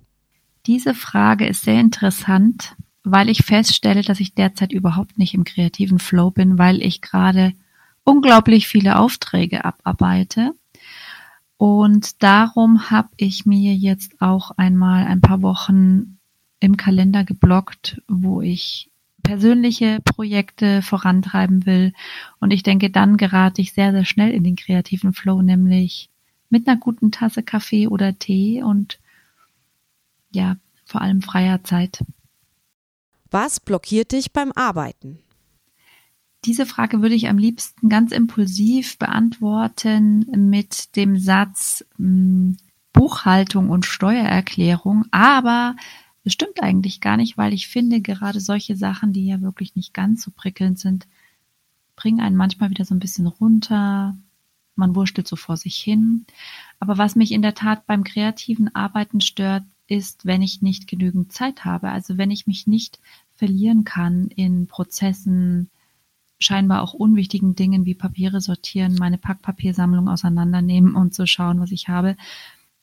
Diese 0.67 0.93
Frage 0.93 1.47
ist 1.47 1.63
sehr 1.63 1.79
interessant, 1.79 2.75
weil 3.03 3.29
ich 3.29 3.45
feststelle, 3.45 4.01
dass 4.01 4.19
ich 4.19 4.33
derzeit 4.33 4.73
überhaupt 4.73 5.17
nicht 5.17 5.33
im 5.33 5.43
kreativen 5.43 5.99
Flow 5.99 6.31
bin, 6.31 6.57
weil 6.57 6.81
ich 6.81 7.01
gerade 7.01 7.53
unglaublich 8.03 8.67
viele 8.67 8.97
Aufträge 8.97 9.63
abarbeite. 9.63 10.53
Und 11.57 12.23
darum 12.23 12.89
habe 12.89 13.09
ich 13.17 13.45
mir 13.45 13.73
jetzt 13.75 14.21
auch 14.21 14.51
einmal 14.51 15.05
ein 15.05 15.21
paar 15.21 15.41
Wochen 15.41 16.17
im 16.59 16.77
Kalender 16.77 17.23
geblockt, 17.23 18.01
wo 18.07 18.41
ich 18.41 18.89
persönliche 19.23 19.99
Projekte 20.03 20.81
vorantreiben 20.81 21.65
will. 21.65 21.93
Und 22.39 22.51
ich 22.51 22.63
denke, 22.63 22.89
dann 22.89 23.17
gerate 23.17 23.61
ich 23.61 23.73
sehr, 23.73 23.91
sehr 23.91 24.05
schnell 24.05 24.31
in 24.31 24.43
den 24.43 24.55
kreativen 24.55 25.13
Flow, 25.13 25.41
nämlich 25.41 26.09
mit 26.49 26.67
einer 26.67 26.77
guten 26.77 27.11
Tasse 27.11 27.43
Kaffee 27.43 27.87
oder 27.87 28.17
Tee 28.17 28.61
und 28.63 28.99
ja, 30.35 30.57
vor 30.85 31.01
allem 31.01 31.21
freier 31.21 31.63
Zeit. 31.63 32.03
Was 33.31 33.59
blockiert 33.59 34.11
dich 34.11 34.31
beim 34.31 34.51
Arbeiten? 34.51 35.19
Diese 36.45 36.67
Frage 36.67 37.01
würde 37.01 37.15
ich 37.15 37.27
am 37.27 37.39
liebsten 37.39 37.89
ganz 37.89 38.11
impulsiv 38.11 38.99
beantworten 38.99 40.27
mit 40.49 40.95
dem 40.95 41.17
Satz 41.17 41.83
mh, 41.97 42.05
hm, 42.07 42.57
Buchhaltung 42.93 43.71
und 43.71 43.85
Steuererklärung, 43.85 45.05
aber 45.11 45.75
es 46.23 46.33
stimmt 46.33 46.61
eigentlich 46.63 47.01
gar 47.01 47.17
nicht, 47.17 47.37
weil 47.37 47.53
ich 47.53 47.67
finde, 47.67 48.01
gerade 48.01 48.39
solche 48.39 48.75
Sachen, 48.75 49.13
die 49.13 49.27
ja 49.27 49.41
wirklich 49.41 49.75
nicht 49.75 49.93
ganz 49.93 50.23
so 50.23 50.31
prickelnd 50.31 50.79
sind, 50.79 51.07
bringen 51.95 52.19
einen 52.19 52.35
manchmal 52.35 52.71
wieder 52.71 52.83
so 52.83 52.95
ein 52.95 52.99
bisschen 52.99 53.27
runter. 53.27 54.15
Man 54.75 54.95
wurschtelt 54.95 55.27
so 55.27 55.35
vor 55.35 55.55
sich 55.55 55.77
hin. 55.77 56.25
Aber 56.79 56.97
was 56.97 57.15
mich 57.15 57.31
in 57.31 57.41
der 57.41 57.53
Tat 57.53 57.85
beim 57.85 58.03
kreativen 58.03 58.73
Arbeiten 58.73 59.21
stört, 59.21 59.63
ist, 59.87 60.25
wenn 60.25 60.41
ich 60.41 60.61
nicht 60.61 60.87
genügend 60.87 61.31
Zeit 61.31 61.65
habe. 61.65 61.89
Also 61.89 62.17
wenn 62.17 62.31
ich 62.31 62.47
mich 62.47 62.67
nicht 62.67 62.99
verlieren 63.35 63.83
kann 63.83 64.27
in 64.27 64.67
Prozessen, 64.67 65.69
scheinbar 66.39 66.81
auch 66.81 66.93
unwichtigen 66.93 67.55
Dingen 67.55 67.85
wie 67.85 67.95
Papiere 67.95 68.41
sortieren, 68.41 68.95
meine 68.95 69.17
Packpapiersammlung 69.17 70.09
auseinandernehmen 70.09 70.95
und 70.95 71.13
zu 71.13 71.27
schauen, 71.27 71.59
was 71.59 71.71
ich 71.71 71.87
habe. 71.87 72.17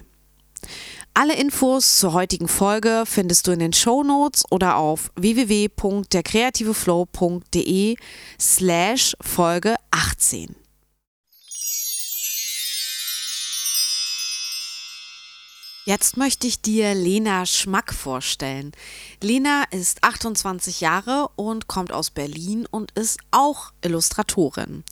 Alle 1.13 1.35
Infos 1.35 1.99
zur 1.99 2.13
heutigen 2.13 2.47
Folge 2.47 3.03
findest 3.05 3.45
du 3.45 3.51
in 3.51 3.59
den 3.59 3.73
Show 3.73 4.01
Notes 4.01 4.45
oder 4.49 4.77
auf 4.77 5.11
www.derkreativeflow.de 5.15 7.97
slash 8.39 9.17
Folge 9.19 9.75
18. 9.91 10.55
Jetzt 15.83 16.15
möchte 16.15 16.45
ich 16.47 16.61
dir 16.61 16.93
Lena 16.93 17.45
Schmack 17.45 17.93
vorstellen. 17.93 18.71
Lena 19.19 19.65
ist 19.71 20.03
28 20.03 20.79
Jahre 20.79 21.27
und 21.35 21.67
kommt 21.67 21.91
aus 21.91 22.11
Berlin 22.11 22.65
und 22.69 22.91
ist 22.91 23.19
auch 23.31 23.73
Illustratorin. 23.83 24.85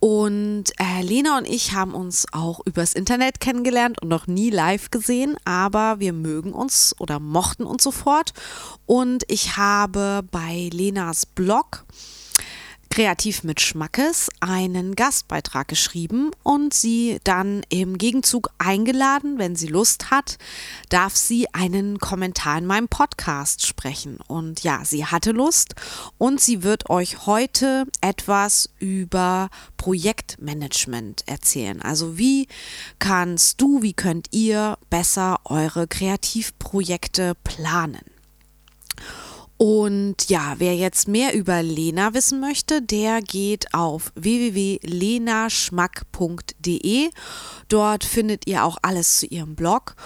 Und 0.00 0.64
äh, 0.78 1.02
Lena 1.02 1.36
und 1.36 1.46
ich 1.46 1.74
haben 1.74 1.94
uns 1.94 2.26
auch 2.32 2.60
übers 2.64 2.94
Internet 2.94 3.38
kennengelernt 3.38 4.00
und 4.00 4.08
noch 4.08 4.26
nie 4.26 4.48
live 4.48 4.90
gesehen, 4.90 5.36
aber 5.44 6.00
wir 6.00 6.14
mögen 6.14 6.54
uns 6.54 6.96
oder 6.98 7.20
mochten 7.20 7.64
uns 7.64 7.82
sofort. 7.82 8.32
Und 8.86 9.24
ich 9.28 9.58
habe 9.58 10.22
bei 10.30 10.70
Lenas 10.72 11.26
Blog 11.26 11.84
Kreativ 12.92 13.44
mit 13.44 13.60
Schmackes 13.60 14.28
einen 14.40 14.96
Gastbeitrag 14.96 15.68
geschrieben 15.68 16.32
und 16.42 16.74
sie 16.74 17.20
dann 17.22 17.62
im 17.68 17.98
Gegenzug 17.98 18.50
eingeladen, 18.58 19.38
wenn 19.38 19.54
sie 19.54 19.68
Lust 19.68 20.10
hat, 20.10 20.38
darf 20.88 21.14
sie 21.14 21.46
einen 21.54 22.00
Kommentar 22.00 22.58
in 22.58 22.66
meinem 22.66 22.88
Podcast 22.88 23.64
sprechen. 23.64 24.18
Und 24.26 24.64
ja, 24.64 24.84
sie 24.84 25.06
hatte 25.06 25.30
Lust 25.30 25.76
und 26.18 26.40
sie 26.40 26.64
wird 26.64 26.90
euch 26.90 27.26
heute 27.26 27.86
etwas 28.00 28.70
über 28.80 29.50
Projektmanagement 29.76 31.22
erzählen. 31.28 31.80
Also 31.80 32.18
wie 32.18 32.48
kannst 32.98 33.60
du, 33.60 33.82
wie 33.82 33.94
könnt 33.94 34.26
ihr 34.32 34.76
besser 34.90 35.38
eure 35.44 35.86
Kreativprojekte 35.86 37.36
planen? 37.44 38.09
Und 39.62 40.30
ja, 40.30 40.54
wer 40.56 40.74
jetzt 40.74 41.06
mehr 41.06 41.34
über 41.34 41.62
Lena 41.62 42.14
wissen 42.14 42.40
möchte, 42.40 42.80
der 42.80 43.20
geht 43.20 43.74
auf 43.74 44.10
www.lenaschmack.de. 44.14 47.10
Dort 47.68 48.04
findet 48.04 48.46
ihr 48.46 48.64
auch 48.64 48.78
alles 48.80 49.18
zu 49.18 49.26
ihrem 49.26 49.56
Blog 49.56 49.96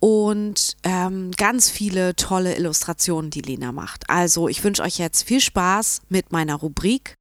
und 0.00 0.76
ähm, 0.82 1.30
ganz 1.36 1.70
viele 1.70 2.16
tolle 2.16 2.56
Illustrationen, 2.56 3.30
die 3.30 3.42
Lena 3.42 3.70
macht. 3.70 4.10
Also 4.10 4.48
ich 4.48 4.64
wünsche 4.64 4.82
euch 4.82 4.98
jetzt 4.98 5.22
viel 5.22 5.38
Spaß 5.38 6.02
mit 6.08 6.32
meiner 6.32 6.56
Rubrik. 6.56 7.14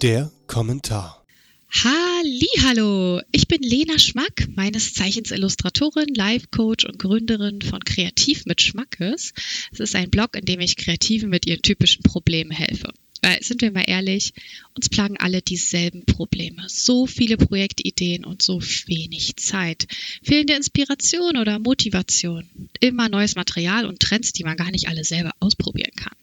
Der 0.00 0.30
Kommentar. 0.46 1.25
Hallo, 1.68 3.20
ich 3.32 3.48
bin 3.48 3.62
Lena 3.62 3.98
Schmack, 3.98 4.48
meines 4.54 4.94
Zeichens 4.94 5.30
Illustratorin, 5.30 6.14
Life 6.14 6.48
Coach 6.50 6.84
und 6.84 6.98
Gründerin 6.98 7.62
von 7.62 7.80
Kreativ 7.84 8.46
mit 8.46 8.60
Schmackes. 8.60 9.32
Es 9.72 9.80
ist 9.80 9.94
ein 9.94 10.10
Blog, 10.10 10.36
in 10.36 10.44
dem 10.44 10.60
ich 10.60 10.76
Kreativen 10.76 11.28
mit 11.28 11.46
ihren 11.46 11.62
typischen 11.62 12.02
Problemen 12.02 12.50
helfe. 12.50 12.92
Weil, 13.22 13.42
sind 13.42 13.62
wir 13.62 13.72
mal 13.72 13.84
ehrlich, 13.86 14.32
uns 14.74 14.88
plagen 14.88 15.16
alle 15.18 15.42
dieselben 15.42 16.04
Probleme. 16.06 16.64
So 16.68 17.06
viele 17.06 17.36
Projektideen 17.36 18.24
und 18.24 18.42
so 18.42 18.60
wenig 18.86 19.36
Zeit. 19.36 19.86
Fehlende 20.22 20.54
Inspiration 20.54 21.36
oder 21.36 21.58
Motivation. 21.58 22.48
Immer 22.80 23.08
neues 23.08 23.34
Material 23.34 23.86
und 23.86 24.00
Trends, 24.00 24.32
die 24.32 24.44
man 24.44 24.56
gar 24.56 24.70
nicht 24.70 24.88
alle 24.88 25.04
selber 25.04 25.32
ausprobieren 25.40 25.94
kann. 25.96 26.15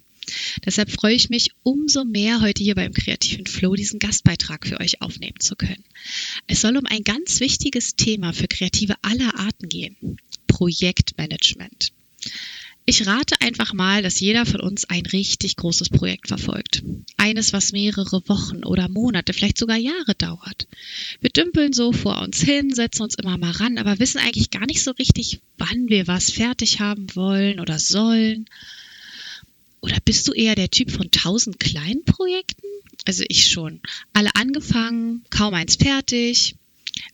Deshalb 0.65 0.91
freue 0.91 1.15
ich 1.15 1.29
mich 1.29 1.51
umso 1.63 2.03
mehr, 2.03 2.41
heute 2.41 2.63
hier 2.63 2.75
beim 2.75 2.93
Kreativen 2.93 3.45
Flow 3.45 3.75
diesen 3.75 3.99
Gastbeitrag 3.99 4.67
für 4.67 4.79
euch 4.79 5.01
aufnehmen 5.01 5.39
zu 5.39 5.55
können. 5.55 5.83
Es 6.47 6.61
soll 6.61 6.77
um 6.77 6.85
ein 6.85 7.03
ganz 7.03 7.39
wichtiges 7.39 7.95
Thema 7.95 8.33
für 8.33 8.47
Kreative 8.47 8.95
aller 9.01 9.39
Arten 9.39 9.69
gehen. 9.69 10.17
Projektmanagement. 10.47 11.91
Ich 12.85 13.07
rate 13.07 13.35
einfach 13.39 13.73
mal, 13.73 14.03
dass 14.03 14.19
jeder 14.19 14.45
von 14.45 14.59
uns 14.59 14.83
ein 14.85 15.05
richtig 15.05 15.55
großes 15.55 15.89
Projekt 15.89 16.27
verfolgt. 16.27 16.83
Eines, 17.15 17.53
was 17.53 17.71
mehrere 17.71 18.27
Wochen 18.27 18.65
oder 18.65 18.89
Monate, 18.89 19.31
vielleicht 19.31 19.57
sogar 19.57 19.77
Jahre 19.77 20.15
dauert. 20.17 20.67
Wir 21.21 21.29
dümpeln 21.29 21.71
so 21.71 21.93
vor 21.93 22.21
uns 22.21 22.41
hin, 22.41 22.73
setzen 22.73 23.03
uns 23.03 23.15
immer 23.15 23.37
mal 23.37 23.51
ran, 23.51 23.77
aber 23.77 23.99
wissen 23.99 24.19
eigentlich 24.19 24.49
gar 24.49 24.65
nicht 24.65 24.83
so 24.83 24.91
richtig, 24.91 25.39
wann 25.57 25.87
wir 25.87 26.07
was 26.07 26.29
fertig 26.29 26.81
haben 26.81 27.07
wollen 27.15 27.61
oder 27.61 27.79
sollen. 27.79 28.49
Oder 29.83 29.97
bist 30.05 30.29
du 30.29 30.31
eher 30.31 30.55
der 30.55 30.71
Typ 30.71 30.91
von 30.91 31.11
tausend 31.11 31.59
kleinen 31.59 32.05
Projekten? 32.05 32.65
Also 33.03 33.25
ich 33.27 33.47
schon. 33.47 33.81
Alle 34.13 34.33
angefangen, 34.33 35.25
kaum 35.29 35.53
eins 35.53 35.75
fertig. 35.75 36.55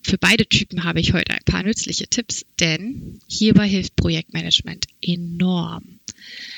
Für 0.03 0.19
beide 0.19 0.45
Typen 0.45 0.83
habe 0.83 0.99
ich 0.99 1.13
heute 1.13 1.33
ein 1.33 1.43
paar 1.45 1.63
nützliche 1.63 2.07
Tipps, 2.07 2.45
denn 2.59 3.19
hierbei 3.27 3.67
hilft 3.67 3.95
Projektmanagement 3.95 4.85
enorm. 5.01 5.99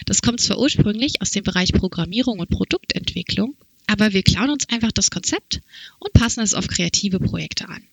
Das 0.06 0.22
kommt 0.22 0.42
zwar 0.42 0.60
ursprünglich 0.60 1.22
aus 1.22 1.32
dem 1.32 1.46
Bereich 1.46 1.72
Programmierung 1.72 2.40
und 2.40 2.50
Produktentwicklung, 2.50 3.56
aber 3.88 4.12
wir 4.12 4.24
klauen 4.24 4.50
uns 4.50 4.68
einfach 4.68 4.92
das 4.92 5.12
Konzept 5.12 5.62
und 6.00 6.12
passen 6.12 6.42
es 6.42 6.54
auf 6.54 6.68
kreative 6.68 7.22
Projekte 7.22 7.70
an. 7.70 7.84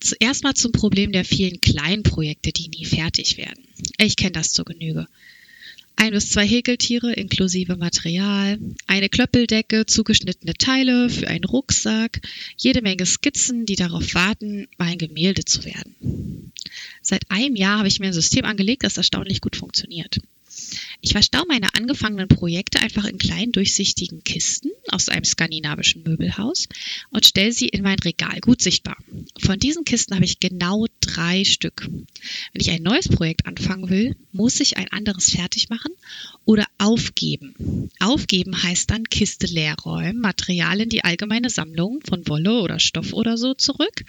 Zuerst 0.00 0.44
mal 0.44 0.54
zum 0.54 0.72
Problem 0.72 1.12
der 1.12 1.24
vielen 1.24 1.62
kleinen 1.62 2.02
Projekte, 2.02 2.52
die 2.52 2.68
nie 2.68 2.84
fertig 2.84 3.38
werden. 3.38 3.64
Ich 3.96 4.16
kenne 4.16 4.32
das 4.32 4.52
zur 4.52 4.66
Genüge 4.66 5.06
ein 6.00 6.12
bis 6.12 6.30
zwei 6.30 6.46
Häkeltiere 6.46 7.12
inklusive 7.12 7.76
Material, 7.76 8.58
eine 8.86 9.10
Klöppeldecke, 9.10 9.84
zugeschnittene 9.84 10.54
Teile 10.54 11.10
für 11.10 11.28
einen 11.28 11.44
Rucksack, 11.44 12.22
jede 12.56 12.80
Menge 12.80 13.04
Skizzen, 13.04 13.66
die 13.66 13.76
darauf 13.76 14.14
warten, 14.14 14.66
mal 14.78 14.88
ein 14.88 14.96
Gemälde 14.96 15.44
zu 15.44 15.62
werden. 15.66 16.52
Seit 17.02 17.30
einem 17.30 17.54
Jahr 17.54 17.78
habe 17.78 17.88
ich 17.88 18.00
mir 18.00 18.06
ein 18.06 18.14
System 18.14 18.46
angelegt, 18.46 18.82
das 18.82 18.96
erstaunlich 18.96 19.42
gut 19.42 19.56
funktioniert. 19.56 20.20
Ich 21.02 21.12
verstaue 21.12 21.46
meine 21.48 21.74
angefangenen 21.74 22.28
Projekte 22.28 22.80
einfach 22.80 23.06
in 23.06 23.18
kleinen 23.18 23.52
durchsichtigen 23.52 24.22
Kisten 24.22 24.70
aus 24.88 25.08
einem 25.08 25.24
skandinavischen 25.24 26.02
Möbelhaus 26.02 26.68
und 27.10 27.24
stelle 27.24 27.52
sie 27.52 27.68
in 27.68 27.82
mein 27.82 27.98
Regal 27.98 28.40
gut 28.40 28.60
sichtbar. 28.60 28.96
Von 29.38 29.58
diesen 29.58 29.84
Kisten 29.84 30.14
habe 30.14 30.26
ich 30.26 30.40
genau 30.40 30.86
drei 31.00 31.44
Stück. 31.44 31.88
Wenn 32.52 32.60
ich 32.60 32.70
ein 32.70 32.82
neues 32.82 33.08
Projekt 33.08 33.46
anfangen 33.46 33.88
will, 33.88 34.14
muss 34.32 34.60
ich 34.60 34.76
ein 34.76 34.92
anderes 34.92 35.30
fertig 35.30 35.70
machen 35.70 35.92
oder 36.44 36.66
aufgeben. 36.76 37.90
Aufgeben 37.98 38.62
heißt 38.62 38.90
dann 38.90 39.04
Kiste 39.04 39.46
leer 39.46 39.76
räumen, 39.82 40.20
Material 40.20 40.80
in 40.80 40.90
die 40.90 41.04
allgemeine 41.04 41.48
Sammlung 41.48 42.00
von 42.04 42.28
Wolle 42.28 42.60
oder 42.60 42.78
Stoff 42.78 43.14
oder 43.14 43.38
so 43.38 43.54
zurück 43.54 44.04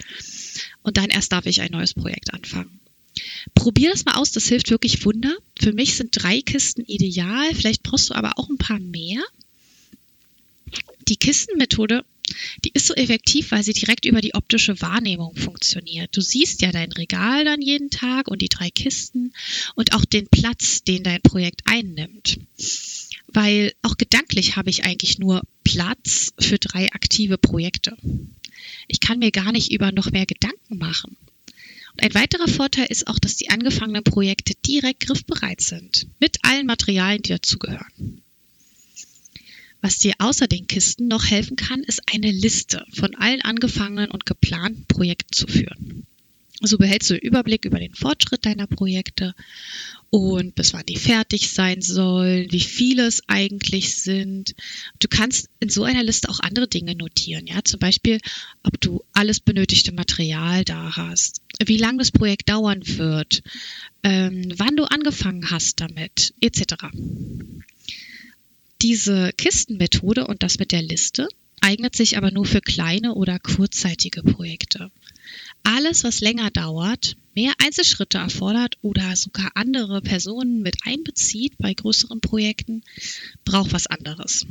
und 0.82 0.98
dann 0.98 1.10
erst 1.10 1.32
darf 1.32 1.46
ich 1.46 1.62
ein 1.62 1.72
neues 1.72 1.94
Projekt 1.94 2.34
anfangen. 2.34 2.81
Probier 3.54 3.90
das 3.90 4.04
mal 4.04 4.14
aus, 4.14 4.32
das 4.32 4.48
hilft 4.48 4.70
wirklich 4.70 5.04
Wunder. 5.04 5.36
Für 5.58 5.72
mich 5.72 5.94
sind 5.94 6.10
drei 6.12 6.40
Kisten 6.40 6.82
ideal, 6.86 7.54
vielleicht 7.54 7.82
brauchst 7.82 8.10
du 8.10 8.14
aber 8.14 8.38
auch 8.38 8.48
ein 8.48 8.58
paar 8.58 8.78
mehr. 8.78 9.22
Die 11.08 11.16
Kistenmethode, 11.16 12.04
die 12.64 12.70
ist 12.72 12.86
so 12.86 12.94
effektiv, 12.94 13.50
weil 13.50 13.62
sie 13.62 13.72
direkt 13.72 14.04
über 14.04 14.20
die 14.20 14.34
optische 14.34 14.80
Wahrnehmung 14.80 15.36
funktioniert. 15.36 16.16
Du 16.16 16.20
siehst 16.20 16.62
ja 16.62 16.72
dein 16.72 16.92
Regal 16.92 17.44
dann 17.44 17.60
jeden 17.60 17.90
Tag 17.90 18.28
und 18.28 18.40
die 18.40 18.48
drei 18.48 18.70
Kisten 18.70 19.32
und 19.74 19.94
auch 19.94 20.04
den 20.04 20.28
Platz, 20.28 20.82
den 20.82 21.02
dein 21.02 21.20
Projekt 21.20 21.62
einnimmt. 21.66 22.38
Weil 23.26 23.72
auch 23.82 23.96
gedanklich 23.96 24.56
habe 24.56 24.70
ich 24.70 24.84
eigentlich 24.84 25.18
nur 25.18 25.42
Platz 25.64 26.32
für 26.38 26.58
drei 26.58 26.92
aktive 26.92 27.38
Projekte. 27.38 27.96
Ich 28.88 29.00
kann 29.00 29.18
mir 29.18 29.30
gar 29.30 29.52
nicht 29.52 29.72
über 29.72 29.92
noch 29.92 30.10
mehr 30.10 30.26
Gedanken 30.26 30.78
machen. 30.78 31.16
Und 31.92 32.02
ein 32.02 32.14
weiterer 32.14 32.48
Vorteil 32.48 32.86
ist 32.88 33.06
auch, 33.06 33.18
dass 33.18 33.36
die 33.36 33.50
angefangenen 33.50 34.04
Projekte 34.04 34.54
direkt 34.66 35.06
griffbereit 35.06 35.60
sind, 35.60 36.06
mit 36.20 36.38
allen 36.42 36.66
Materialien, 36.66 37.22
die 37.22 37.30
dazugehören. 37.30 38.22
Was 39.82 39.98
dir 39.98 40.14
außer 40.18 40.46
den 40.46 40.68
Kisten 40.68 41.08
noch 41.08 41.24
helfen 41.24 41.56
kann, 41.56 41.82
ist 41.82 42.02
eine 42.12 42.30
Liste 42.30 42.86
von 42.94 43.16
allen 43.16 43.42
angefangenen 43.42 44.10
und 44.10 44.26
geplanten 44.26 44.86
Projekten 44.86 45.32
zu 45.32 45.48
führen. 45.48 46.06
So 46.64 46.78
behältst 46.78 47.10
du 47.10 47.14
den 47.14 47.22
Überblick 47.22 47.64
über 47.64 47.80
den 47.80 47.92
Fortschritt 47.92 48.46
deiner 48.46 48.68
Projekte 48.68 49.34
und 50.10 50.54
bis 50.54 50.72
wann 50.72 50.86
die 50.86 50.96
fertig 50.96 51.50
sein 51.50 51.82
sollen, 51.82 52.52
wie 52.52 52.60
viele 52.60 53.06
es 53.06 53.28
eigentlich 53.28 53.96
sind. 53.96 54.54
Du 55.00 55.08
kannst 55.08 55.48
in 55.58 55.70
so 55.70 55.82
einer 55.82 56.04
Liste 56.04 56.28
auch 56.28 56.38
andere 56.38 56.68
Dinge 56.68 56.94
notieren, 56.94 57.48
ja, 57.48 57.64
zum 57.64 57.80
Beispiel, 57.80 58.20
ob 58.62 58.80
du 58.80 59.02
alles 59.12 59.40
benötigte 59.40 59.90
Material 59.90 60.64
da 60.64 60.94
hast, 60.94 61.41
wie 61.64 61.76
lange 61.76 61.98
das 61.98 62.12
Projekt 62.12 62.48
dauern 62.48 62.82
wird, 62.84 63.42
ähm, 64.02 64.52
wann 64.56 64.76
du 64.76 64.84
angefangen 64.84 65.50
hast 65.50 65.80
damit, 65.80 66.34
etc. 66.40 66.74
Diese 68.80 69.32
Kistenmethode 69.36 70.26
und 70.26 70.42
das 70.42 70.58
mit 70.58 70.72
der 70.72 70.82
Liste 70.82 71.28
eignet 71.60 71.94
sich 71.94 72.16
aber 72.16 72.30
nur 72.30 72.44
für 72.44 72.60
kleine 72.60 73.14
oder 73.14 73.38
kurzzeitige 73.38 74.22
Projekte. 74.22 74.90
Alles, 75.62 76.02
was 76.02 76.20
länger 76.20 76.50
dauert, 76.50 77.16
mehr 77.34 77.52
Einzelschritte 77.64 78.18
erfordert 78.18 78.76
oder 78.82 79.14
sogar 79.14 79.52
andere 79.54 80.02
Personen 80.02 80.62
mit 80.62 80.76
einbezieht 80.84 81.56
bei 81.58 81.72
größeren 81.72 82.20
Projekten, 82.20 82.82
braucht 83.44 83.72
was 83.72 83.86
anderes. 83.86 84.46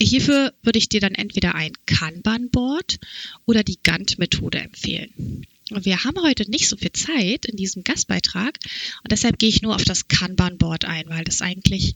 Hierfür 0.00 0.52
würde 0.62 0.78
ich 0.78 0.88
dir 0.88 1.00
dann 1.00 1.14
entweder 1.14 1.54
ein 1.54 1.72
Kanban-Board 1.86 3.00
oder 3.46 3.64
die 3.64 3.78
Gantt-Methode 3.82 4.58
empfehlen. 4.58 5.46
Wir 5.70 6.04
haben 6.04 6.22
heute 6.22 6.50
nicht 6.50 6.68
so 6.68 6.76
viel 6.76 6.92
Zeit 6.92 7.46
in 7.46 7.56
diesem 7.56 7.84
Gastbeitrag 7.84 8.58
und 9.02 9.12
deshalb 9.12 9.38
gehe 9.38 9.48
ich 9.48 9.62
nur 9.62 9.74
auf 9.74 9.84
das 9.84 10.08
Kanban-Board 10.08 10.84
ein, 10.84 11.08
weil 11.08 11.24
das 11.24 11.42
eigentlich 11.42 11.94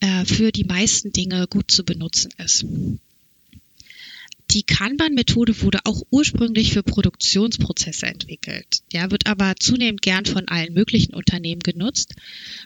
äh, 0.00 0.24
für 0.24 0.52
die 0.52 0.64
meisten 0.64 1.12
Dinge 1.12 1.46
gut 1.46 1.70
zu 1.70 1.84
benutzen 1.84 2.32
ist. 2.38 2.64
Die 4.52 4.64
Kanban-Methode 4.64 5.62
wurde 5.62 5.78
auch 5.84 6.02
ursprünglich 6.10 6.72
für 6.72 6.82
Produktionsprozesse 6.82 8.06
entwickelt. 8.06 8.82
Ja, 8.92 9.08
wird 9.12 9.28
aber 9.28 9.54
zunehmend 9.56 10.02
gern 10.02 10.26
von 10.26 10.48
allen 10.48 10.74
möglichen 10.74 11.14
Unternehmen 11.14 11.60
genutzt, 11.60 12.14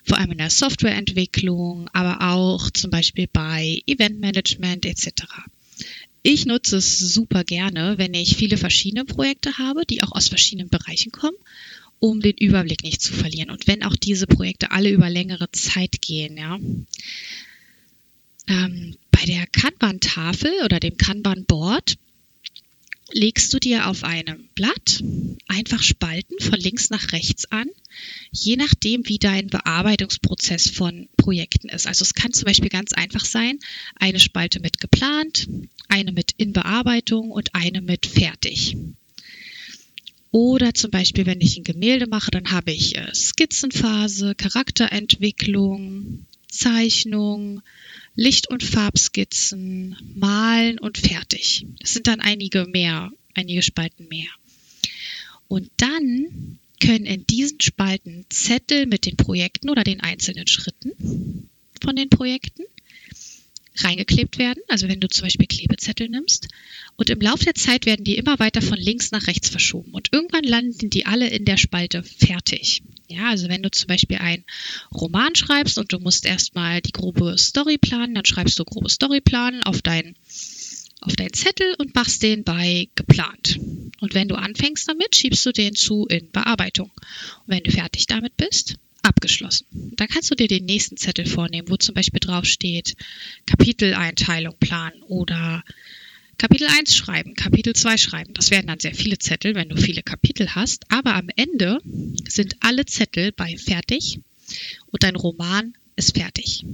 vor 0.03 0.17
allem 0.17 0.33
in 0.33 0.39
der 0.39 0.49
Softwareentwicklung, 0.49 1.91
aber 1.93 2.23
auch 2.33 2.71
zum 2.71 2.91
Beispiel 2.91 3.29
bei 3.31 3.83
Eventmanagement 3.87 4.87
etc. 4.87 5.25
Ich 6.27 6.47
nutze 6.47 6.79
es 6.79 6.99
super 6.99 7.45
gerne, 7.45 7.99
wenn 7.99 8.15
ich 8.15 8.35
viele 8.35 8.57
verschiedene 8.57 9.05
Projekte 9.05 9.59
habe, 9.59 9.85
die 9.85 10.03
auch 10.03 10.11
aus 10.13 10.29
verschiedenen 10.29 10.71
Bereichen 10.71 11.13
kommen, 11.13 11.37
um 11.99 12.23
den 12.23 12.39
Überblick 12.39 12.83
nicht 12.83 13.03
zu 13.03 13.13
verlieren. 13.13 13.51
Und 13.51 13.67
wenn 13.67 13.83
auch 13.83 13.95
diese 13.95 14.27
Projekte 14.27 14.71
alle 14.71 14.89
über 14.89 15.11
längere 15.11 15.53
Zeit 15.53 16.01
gehen, 16.01 16.39
ja. 16.39 16.59
Ähm, 18.47 18.97
bei 19.11 19.23
der 19.27 19.47
Kanban-Tafel 19.49 20.51
oder 20.65 20.81
dem 20.81 20.97
Kanban-Board 20.97 21.97
legst 23.15 23.55
du 23.55 23.61
dir 23.61 23.87
auf 23.87 24.03
einem 24.03 24.49
Blatt 24.55 25.03
einfach 25.47 25.83
Spalten 25.83 26.39
von 26.41 26.59
links 26.59 26.91
nach 26.91 27.13
rechts 27.13 27.45
an, 27.51 27.69
je 28.33 28.57
nachdem, 28.57 29.09
wie 29.09 29.19
dein 29.19 29.47
Bearbeitungsprozess 29.47 30.69
von 30.69 31.09
Projekten 31.17 31.69
ist. 31.69 31.87
Also 31.87 32.03
es 32.03 32.15
kann 32.15 32.33
zum 32.33 32.47
Beispiel 32.47 32.71
ganz 32.71 32.93
einfach 32.93 33.25
sein, 33.25 33.61
eine 33.95 34.19
Spalte 34.19 34.59
mit 34.59 34.81
geplant, 34.81 35.49
eine 35.89 36.11
mit 36.11 36.33
in 36.39 36.53
Bearbeitung 36.53 37.31
und 37.31 37.55
eine 37.55 37.81
mit 37.81 38.05
fertig. 38.05 38.77
Oder 40.33 40.75
zum 40.75 40.91
Beispiel, 40.91 41.27
wenn 41.27 41.41
ich 41.41 41.57
ein 41.57 41.63
Gemälde 41.63 42.09
mache, 42.09 42.33
dann 42.33 42.51
habe 42.51 42.73
ich 42.73 42.97
äh, 42.97 43.15
Skizzenphase, 43.15 44.35
Charakterentwicklung, 44.35 46.27
Zeichnung, 46.49 47.63
Licht- 48.17 48.49
und 48.49 48.63
Farbskizzen, 48.63 49.97
Malen 50.15 50.79
und 50.79 50.99
fertig. 50.99 51.67
Das 51.81 51.93
sind 51.93 52.07
dann 52.07 52.21
einige 52.21 52.67
mehr, 52.67 53.13
einige 53.35 53.63
Spalten 53.63 54.09
mehr. 54.09 54.29
Und 55.49 55.71
dann 55.77 56.59
können 56.81 57.07
in 57.07 57.27
diesen 57.27 57.61
Spalten 57.61 58.27
Zettel 58.31 58.87
mit 58.87 59.07
den 59.07 59.17
Projekten 59.17 59.71
oder 59.71 59.85
den 59.85 60.01
einzelnen 60.01 60.47
Schritten 60.47 61.49
von 61.81 61.97
den 61.97 62.09
Projekten 62.09 62.63
reingeklebt 63.77 64.39
werden, 64.39 64.63
also 64.69 64.89
wenn 64.89 65.01
du 65.01 65.09
zum 65.09 65.25
Beispiel 65.25 65.47
Klebezettel 65.47 66.09
nimmst. 66.09 66.49
Und 66.97 67.11
im 67.11 67.21
Laufe 67.21 67.45
der 67.45 67.55
Zeit 67.55 67.87
werden 67.87 68.05
die 68.05 68.17
immer 68.17 68.39
weiter 68.39 68.63
von 68.63 68.79
links 68.79 69.11
nach 69.11 69.27
rechts 69.27 69.49
verschoben. 69.49 69.93
Und 69.93 70.11
irgendwann 70.13 70.45
landen 70.45 70.91
die 70.91 71.07
alle 71.07 71.29
in 71.29 71.45
der 71.45 71.57
Spalte 71.57 72.03
fertig. 72.03 72.83
Ja, 73.09 73.29
also 73.29 73.49
wenn 73.49 73.63
du 73.63 73.71
zum 73.71 73.89
Beispiel 73.89 74.17
einen 74.19 74.45
Roman 74.93 75.35
schreibst 75.35 75.79
und 75.79 75.93
du 75.93 75.99
musst 75.99 76.25
erstmal 76.25 76.81
die 76.81 76.93
grobe 76.93 77.37
Story 77.39 77.79
planen, 77.79 78.15
dann 78.15 78.25
schreibst 78.25 78.59
du 78.59 78.65
grobe 78.65 78.89
Story 78.89 79.21
planen 79.21 79.63
auf 79.63 79.83
deinen 79.83 80.17
auf 81.01 81.17
deinen 81.17 81.35
Zettel 81.35 81.75
und 81.79 81.95
machst 81.95 82.23
den 82.23 82.45
bei 82.45 82.89
geplant. 82.95 83.59
Und 84.01 84.15
wenn 84.15 84.29
du 84.29 84.37
anfängst 84.37 84.89
damit, 84.89 85.15
schiebst 85.15 85.45
du 85.45 85.53
den 85.53 85.75
zu 85.75 86.07
in 86.07 86.31
Bearbeitung. 86.31 86.91
Und 86.95 87.49
wenn 87.49 87.63
du 87.63 87.71
fertig 87.71 88.07
damit 88.07 88.39
bist, 88.39 88.77
abgeschlossen. 89.03 89.67
Dann 89.97 90.09
kannst 90.09 90.31
du 90.31 90.35
dir 90.35 90.49
den 90.49 90.65
nächsten 90.65 90.97
Zettel 90.97 91.27
vornehmen, 91.27 91.69
wo 91.69 91.77
zum 91.77 91.95
Beispiel 91.95 92.21
drauf 92.21 92.47
steht 92.47 92.97
Kapiteleinteilung 93.47 94.57
planen 94.59 95.03
oder 95.03 95.63
Kapitel 96.45 96.69
1 96.69 96.95
schreiben, 96.95 97.33
Kapitel 97.33 97.75
2 97.75 97.97
schreiben. 97.97 98.35
Das 98.35 98.51
werden 98.51 98.67
dann 98.67 98.79
sehr 98.79 98.95
viele 98.95 99.17
Zettel, 99.19 99.55
wenn 99.55 99.71
du 99.71 99.79
viele 99.81 100.03
Kapitel 100.03 100.55
hast. 100.55 100.85
Aber 100.91 101.15
am 101.15 101.31
Ende 101.37 101.79
sind 102.29 102.57
alle 102.61 102.85
Zettel 102.85 103.33
bei 103.33 103.57
fertig 103.57 104.21
und 104.91 105.05
dein 105.05 105.17
Roman 105.17 105.73
ist 105.97 106.19
fertig. 106.19 106.67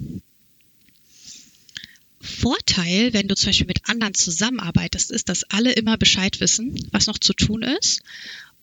Vorteil, 2.20 3.12
wenn 3.12 3.28
du 3.28 3.36
zum 3.36 3.50
Beispiel 3.50 3.68
mit 3.68 3.88
anderen 3.88 4.14
zusammenarbeitest, 4.14 5.12
ist, 5.12 5.28
dass 5.28 5.44
alle 5.44 5.70
immer 5.70 5.96
Bescheid 5.96 6.40
wissen, 6.40 6.74
was 6.90 7.06
noch 7.06 7.18
zu 7.18 7.32
tun 7.32 7.62
ist 7.62 8.02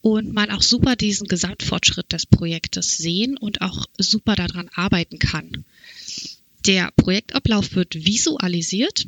und 0.01 0.34
man 0.34 0.51
auch 0.51 0.62
super 0.62 0.97
diesen 0.97 1.30
Gesamtfortschritt 1.30 2.12
des 2.12 2.26
Projektes 2.26 2.97
sehen 2.97 3.38
und 3.38 3.62
auch 3.62 3.86
super 3.97 4.36
daran 4.36 4.70
arbeiten 4.74 5.20
kann. 5.20 5.64
Der 6.68 6.91
Projektablauf 6.97 7.76
wird 7.76 7.95
visualisiert 7.95 9.07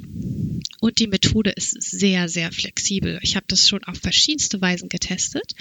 und 0.80 1.00
die 1.00 1.08
Methode 1.08 1.50
ist 1.52 1.72
sehr, 1.82 2.30
sehr 2.30 2.54
flexibel. 2.54 3.20
Ich 3.22 3.36
habe 3.36 3.46
das 3.50 3.68
schon 3.68 3.84
auf 3.84 3.98
verschiedenste 3.98 4.62
Weisen 4.62 4.88
getestet. 4.88 5.56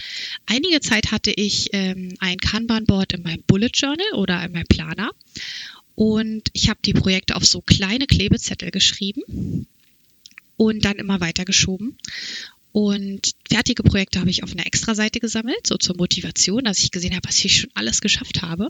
Einige 0.47 0.81
Zeit 0.81 1.11
hatte 1.11 1.33
ich 1.33 1.71
ähm, 1.73 2.15
ein 2.21 2.37
Kanban-Board 2.37 3.15
in 3.15 3.23
meinem 3.23 3.43
Bullet 3.49 3.71
Journal 3.75 4.13
oder 4.15 4.45
in 4.45 4.53
meinem 4.53 4.69
Planer 4.69 5.11
und 5.97 6.49
ich 6.53 6.69
habe 6.69 6.79
die 6.85 6.95
Projekte 6.95 7.35
auf 7.35 7.45
so 7.45 7.61
kleine 7.61 8.07
Klebezettel 8.07 8.71
geschrieben 8.71 9.67
und 10.57 10.85
dann 10.85 10.99
immer 10.99 11.21
weitergeschoben. 11.21 11.99
Und 12.79 13.33
fertige 13.51 13.83
Projekte 13.83 14.21
habe 14.21 14.31
ich 14.31 14.45
auf 14.45 14.53
einer 14.53 14.65
Extra-Seite 14.65 15.19
gesammelt, 15.19 15.67
so 15.67 15.77
zur 15.79 15.97
Motivation, 15.97 16.63
dass 16.63 16.79
ich 16.79 16.93
gesehen 16.93 17.13
habe, 17.13 17.27
was 17.27 17.45
ich 17.45 17.57
schon 17.57 17.71
alles 17.75 18.01
geschafft 18.01 18.43
habe. 18.43 18.69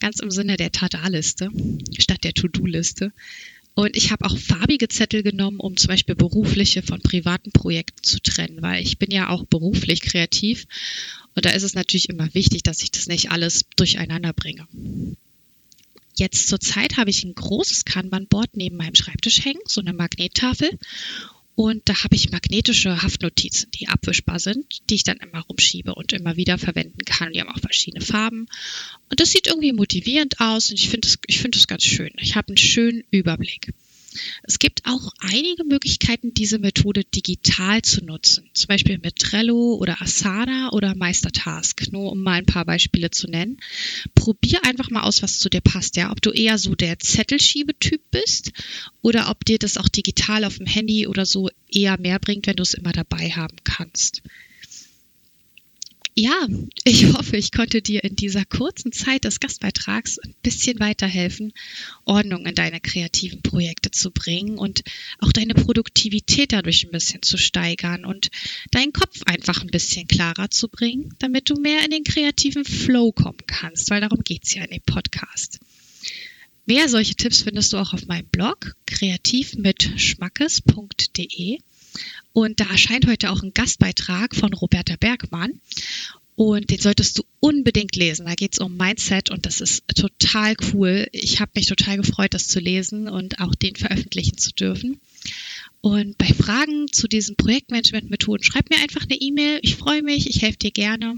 Ganz 0.00 0.20
im 0.20 0.30
Sinne 0.30 0.56
der 0.56 0.72
Tada-Liste 0.72 1.50
statt 1.98 2.24
der 2.24 2.32
To-Do-Liste. 2.32 3.12
Und 3.74 3.94
ich 3.94 4.10
habe 4.10 4.24
auch 4.24 4.38
farbige 4.38 4.88
Zettel 4.88 5.22
genommen, 5.22 5.60
um 5.60 5.76
zum 5.76 5.88
Beispiel 5.88 6.14
berufliche 6.14 6.80
von 6.80 7.02
privaten 7.02 7.52
Projekten 7.52 8.02
zu 8.02 8.22
trennen, 8.22 8.62
weil 8.62 8.82
ich 8.82 8.96
bin 8.96 9.10
ja 9.10 9.28
auch 9.28 9.44
beruflich 9.44 10.00
kreativ. 10.00 10.66
Und 11.34 11.44
da 11.44 11.50
ist 11.50 11.62
es 11.62 11.74
natürlich 11.74 12.08
immer 12.08 12.32
wichtig, 12.32 12.62
dass 12.62 12.82
ich 12.82 12.90
das 12.90 13.06
nicht 13.06 13.32
alles 13.32 13.66
durcheinander 13.76 14.32
bringe. 14.32 14.66
Jetzt 16.14 16.48
zur 16.48 16.58
Zeit 16.58 16.96
habe 16.96 17.10
ich 17.10 17.22
ein 17.22 17.34
großes 17.34 17.84
Kanban-Board 17.84 18.56
neben 18.56 18.78
meinem 18.78 18.94
Schreibtisch 18.94 19.44
hängen, 19.44 19.60
so 19.66 19.82
eine 19.82 19.92
Magnettafel. 19.92 20.70
Und 21.62 21.88
da 21.88 22.02
habe 22.02 22.16
ich 22.16 22.32
magnetische 22.32 23.02
Haftnotizen, 23.02 23.70
die 23.70 23.86
abwischbar 23.86 24.40
sind, 24.40 24.80
die 24.90 24.96
ich 24.96 25.04
dann 25.04 25.18
immer 25.18 25.42
rumschiebe 25.42 25.94
und 25.94 26.12
immer 26.12 26.34
wieder 26.34 26.58
verwenden 26.58 27.04
kann. 27.04 27.32
Die 27.32 27.40
haben 27.40 27.50
auch 27.50 27.60
verschiedene 27.60 28.04
Farben. 28.04 28.48
Und 29.08 29.20
das 29.20 29.30
sieht 29.30 29.46
irgendwie 29.46 29.72
motivierend 29.72 30.40
aus 30.40 30.70
und 30.70 30.80
ich 30.80 30.88
finde 30.88 31.06
finde 31.30 31.56
das 31.56 31.68
ganz 31.68 31.84
schön. 31.84 32.10
Ich 32.18 32.34
habe 32.34 32.48
einen 32.48 32.56
schönen 32.56 33.04
Überblick. 33.12 33.72
Es 34.42 34.58
gibt 34.58 34.82
auch 34.86 35.12
einige 35.20 35.64
Möglichkeiten, 35.64 36.34
diese 36.34 36.58
Methode 36.58 37.04
digital 37.04 37.82
zu 37.82 38.04
nutzen. 38.04 38.50
Zum 38.54 38.68
Beispiel 38.68 38.98
mit 38.98 39.16
Trello 39.16 39.74
oder 39.74 40.00
Asana 40.00 40.70
oder 40.72 40.94
Meistertask. 40.94 41.90
Nur 41.92 42.12
um 42.12 42.22
mal 42.22 42.38
ein 42.38 42.46
paar 42.46 42.64
Beispiele 42.64 43.10
zu 43.10 43.28
nennen. 43.28 43.58
Probier 44.14 44.64
einfach 44.64 44.90
mal 44.90 45.02
aus, 45.02 45.22
was 45.22 45.38
zu 45.38 45.48
dir 45.48 45.60
passt. 45.60 45.96
Ja, 45.96 46.10
ob 46.10 46.20
du 46.22 46.30
eher 46.30 46.58
so 46.58 46.74
der 46.74 46.98
Zettelschiebetyp 46.98 48.02
bist 48.10 48.52
oder 49.00 49.30
ob 49.30 49.44
dir 49.44 49.58
das 49.58 49.76
auch 49.76 49.88
digital 49.88 50.44
auf 50.44 50.58
dem 50.58 50.66
Handy 50.66 51.06
oder 51.06 51.26
so 51.26 51.48
eher 51.70 51.98
mehr 52.00 52.18
bringt, 52.18 52.46
wenn 52.46 52.56
du 52.56 52.62
es 52.62 52.74
immer 52.74 52.92
dabei 52.92 53.30
haben 53.30 53.56
kannst. 53.64 54.22
Ja, 56.14 56.46
ich 56.84 57.06
hoffe, 57.14 57.38
ich 57.38 57.52
konnte 57.52 57.80
dir 57.80 58.04
in 58.04 58.16
dieser 58.16 58.44
kurzen 58.44 58.92
Zeit 58.92 59.24
des 59.24 59.40
Gastbeitrags 59.40 60.18
ein 60.18 60.34
bisschen 60.42 60.78
weiterhelfen, 60.78 61.54
Ordnung 62.04 62.44
in 62.44 62.54
deine 62.54 62.80
kreativen 62.80 63.40
Projekte 63.40 63.90
zu 63.90 64.10
bringen 64.10 64.58
und 64.58 64.82
auch 65.20 65.32
deine 65.32 65.54
Produktivität 65.54 66.52
dadurch 66.52 66.84
ein 66.84 66.90
bisschen 66.90 67.22
zu 67.22 67.38
steigern 67.38 68.04
und 68.04 68.28
deinen 68.72 68.92
Kopf 68.92 69.22
einfach 69.24 69.62
ein 69.62 69.70
bisschen 69.70 70.06
klarer 70.06 70.50
zu 70.50 70.68
bringen, 70.68 71.14
damit 71.18 71.48
du 71.48 71.54
mehr 71.54 71.82
in 71.82 71.90
den 71.90 72.04
kreativen 72.04 72.66
Flow 72.66 73.12
kommen 73.12 73.46
kannst, 73.46 73.88
weil 73.88 74.02
darum 74.02 74.20
geht's 74.22 74.52
ja 74.52 74.64
in 74.64 74.70
dem 74.70 74.82
Podcast. 74.82 75.60
Mehr 76.66 76.90
solche 76.90 77.14
Tipps 77.14 77.40
findest 77.40 77.72
du 77.72 77.78
auch 77.78 77.94
auf 77.94 78.06
meinem 78.06 78.26
Blog 78.26 78.76
kreativmitschmackes.de. 78.86 81.60
Und 82.32 82.60
da 82.60 82.64
erscheint 82.64 83.06
heute 83.06 83.30
auch 83.30 83.42
ein 83.42 83.54
Gastbeitrag 83.54 84.34
von 84.34 84.52
Roberta 84.54 84.96
Bergmann. 84.96 85.60
Und 86.34 86.70
den 86.70 86.78
solltest 86.78 87.18
du 87.18 87.24
unbedingt 87.40 87.94
lesen. 87.94 88.26
Da 88.26 88.34
geht 88.34 88.54
es 88.54 88.58
um 88.58 88.76
Mindset 88.76 89.30
und 89.30 89.44
das 89.44 89.60
ist 89.60 89.84
total 89.94 90.54
cool. 90.72 91.06
Ich 91.12 91.40
habe 91.40 91.52
mich 91.54 91.66
total 91.66 91.98
gefreut, 91.98 92.32
das 92.32 92.48
zu 92.48 92.58
lesen 92.58 93.08
und 93.08 93.38
auch 93.38 93.54
den 93.54 93.76
veröffentlichen 93.76 94.38
zu 94.38 94.50
dürfen. 94.52 94.98
Und 95.82 96.16
bei 96.16 96.26
Fragen 96.26 96.90
zu 96.90 97.06
diesen 97.06 97.36
Projektmanagement-Methoden 97.36 98.44
schreib 98.44 98.70
mir 98.70 98.80
einfach 98.80 99.02
eine 99.02 99.20
E-Mail. 99.20 99.58
Ich 99.62 99.76
freue 99.76 100.02
mich, 100.02 100.28
ich 100.28 100.40
helfe 100.40 100.58
dir 100.58 100.70
gerne. 100.70 101.16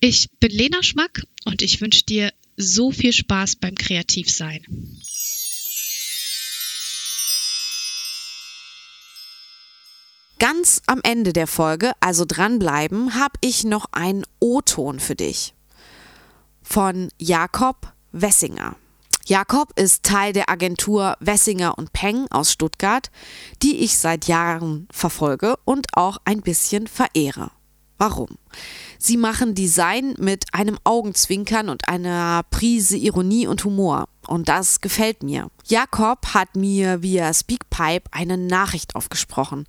Ich 0.00 0.28
bin 0.40 0.50
Lena 0.50 0.82
Schmack 0.82 1.24
und 1.44 1.62
ich 1.62 1.80
wünsche 1.80 2.04
dir 2.04 2.32
so 2.56 2.90
viel 2.90 3.12
Spaß 3.12 3.56
beim 3.56 3.74
Kreativsein. 3.74 4.62
Ganz 10.38 10.82
am 10.86 11.00
Ende 11.02 11.32
der 11.32 11.46
Folge, 11.46 11.92
also 12.00 12.26
dranbleiben, 12.26 13.14
habe 13.14 13.38
ich 13.40 13.64
noch 13.64 13.86
einen 13.92 14.22
O-Ton 14.38 15.00
für 15.00 15.14
dich. 15.14 15.54
Von 16.62 17.08
Jakob 17.18 17.90
Wessinger. 18.12 18.76
Jakob 19.24 19.72
ist 19.76 20.02
Teil 20.02 20.34
der 20.34 20.50
Agentur 20.50 21.16
Wessinger 21.20 21.78
und 21.78 21.94
Peng 21.94 22.26
aus 22.30 22.52
Stuttgart, 22.52 23.10
die 23.62 23.78
ich 23.78 23.96
seit 23.96 24.26
Jahren 24.26 24.86
verfolge 24.92 25.56
und 25.64 25.86
auch 25.94 26.18
ein 26.26 26.42
bisschen 26.42 26.86
verehre. 26.86 27.50
Warum? 27.96 28.36
Sie 28.98 29.16
machen 29.16 29.54
Design 29.54 30.16
mit 30.18 30.52
einem 30.52 30.78
Augenzwinkern 30.84 31.70
und 31.70 31.88
einer 31.88 32.42
Prise 32.50 32.98
Ironie 32.98 33.46
und 33.46 33.64
Humor. 33.64 34.06
Und 34.26 34.50
das 34.50 34.82
gefällt 34.82 35.22
mir. 35.22 35.48
Jakob 35.64 36.34
hat 36.34 36.56
mir 36.56 37.02
via 37.02 37.32
Speakpipe 37.32 38.10
eine 38.12 38.36
Nachricht 38.36 38.94
aufgesprochen 38.94 39.64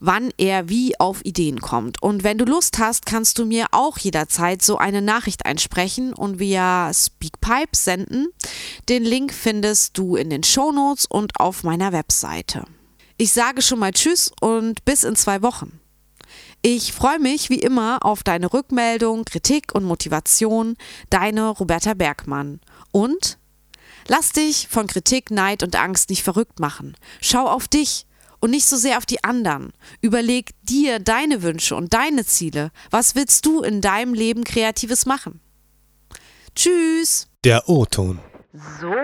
wann 0.00 0.30
er 0.38 0.68
wie 0.68 0.98
auf 0.98 1.24
Ideen 1.24 1.60
kommt. 1.60 2.02
Und 2.02 2.24
wenn 2.24 2.38
du 2.38 2.44
Lust 2.44 2.78
hast, 2.78 3.06
kannst 3.06 3.38
du 3.38 3.44
mir 3.44 3.66
auch 3.72 3.98
jederzeit 3.98 4.62
so 4.62 4.78
eine 4.78 5.02
Nachricht 5.02 5.46
einsprechen 5.46 6.12
und 6.12 6.38
via 6.38 6.92
Speakpipe 6.92 7.76
senden. 7.76 8.28
Den 8.88 9.04
Link 9.04 9.32
findest 9.32 9.96
du 9.98 10.16
in 10.16 10.30
den 10.30 10.42
Shownotes 10.42 11.06
und 11.06 11.38
auf 11.40 11.64
meiner 11.64 11.92
Webseite. 11.92 12.64
Ich 13.16 13.32
sage 13.32 13.62
schon 13.62 13.80
mal 13.80 13.92
Tschüss 13.92 14.30
und 14.40 14.84
bis 14.84 15.04
in 15.04 15.16
zwei 15.16 15.42
Wochen. 15.42 15.80
Ich 16.62 16.92
freue 16.92 17.20
mich 17.20 17.50
wie 17.50 17.60
immer 17.60 18.04
auf 18.04 18.22
deine 18.22 18.52
Rückmeldung, 18.52 19.24
Kritik 19.24 19.74
und 19.74 19.84
Motivation. 19.84 20.76
Deine 21.08 21.48
Roberta 21.48 21.94
Bergmann. 21.94 22.60
Und 22.90 23.38
lass 24.08 24.30
dich 24.30 24.66
von 24.68 24.88
Kritik, 24.88 25.30
Neid 25.30 25.62
und 25.62 25.76
Angst 25.76 26.10
nicht 26.10 26.22
verrückt 26.22 26.58
machen. 26.58 26.96
Schau 27.20 27.46
auf 27.46 27.68
dich 27.68 28.06
und 28.40 28.50
nicht 28.50 28.66
so 28.66 28.76
sehr 28.76 28.98
auf 28.98 29.06
die 29.06 29.22
anderen. 29.24 29.72
Überleg 30.00 30.50
dir 30.62 30.98
deine 30.98 31.42
Wünsche 31.42 31.76
und 31.76 31.94
deine 31.94 32.24
Ziele. 32.24 32.70
Was 32.90 33.14
willst 33.14 33.46
du 33.46 33.62
in 33.62 33.80
deinem 33.80 34.14
Leben 34.14 34.44
Kreatives 34.44 35.06
machen? 35.06 35.40
Tschüss. 36.54 37.28
Der 37.44 37.68
O-Ton. 37.68 38.18
So, 38.80 38.94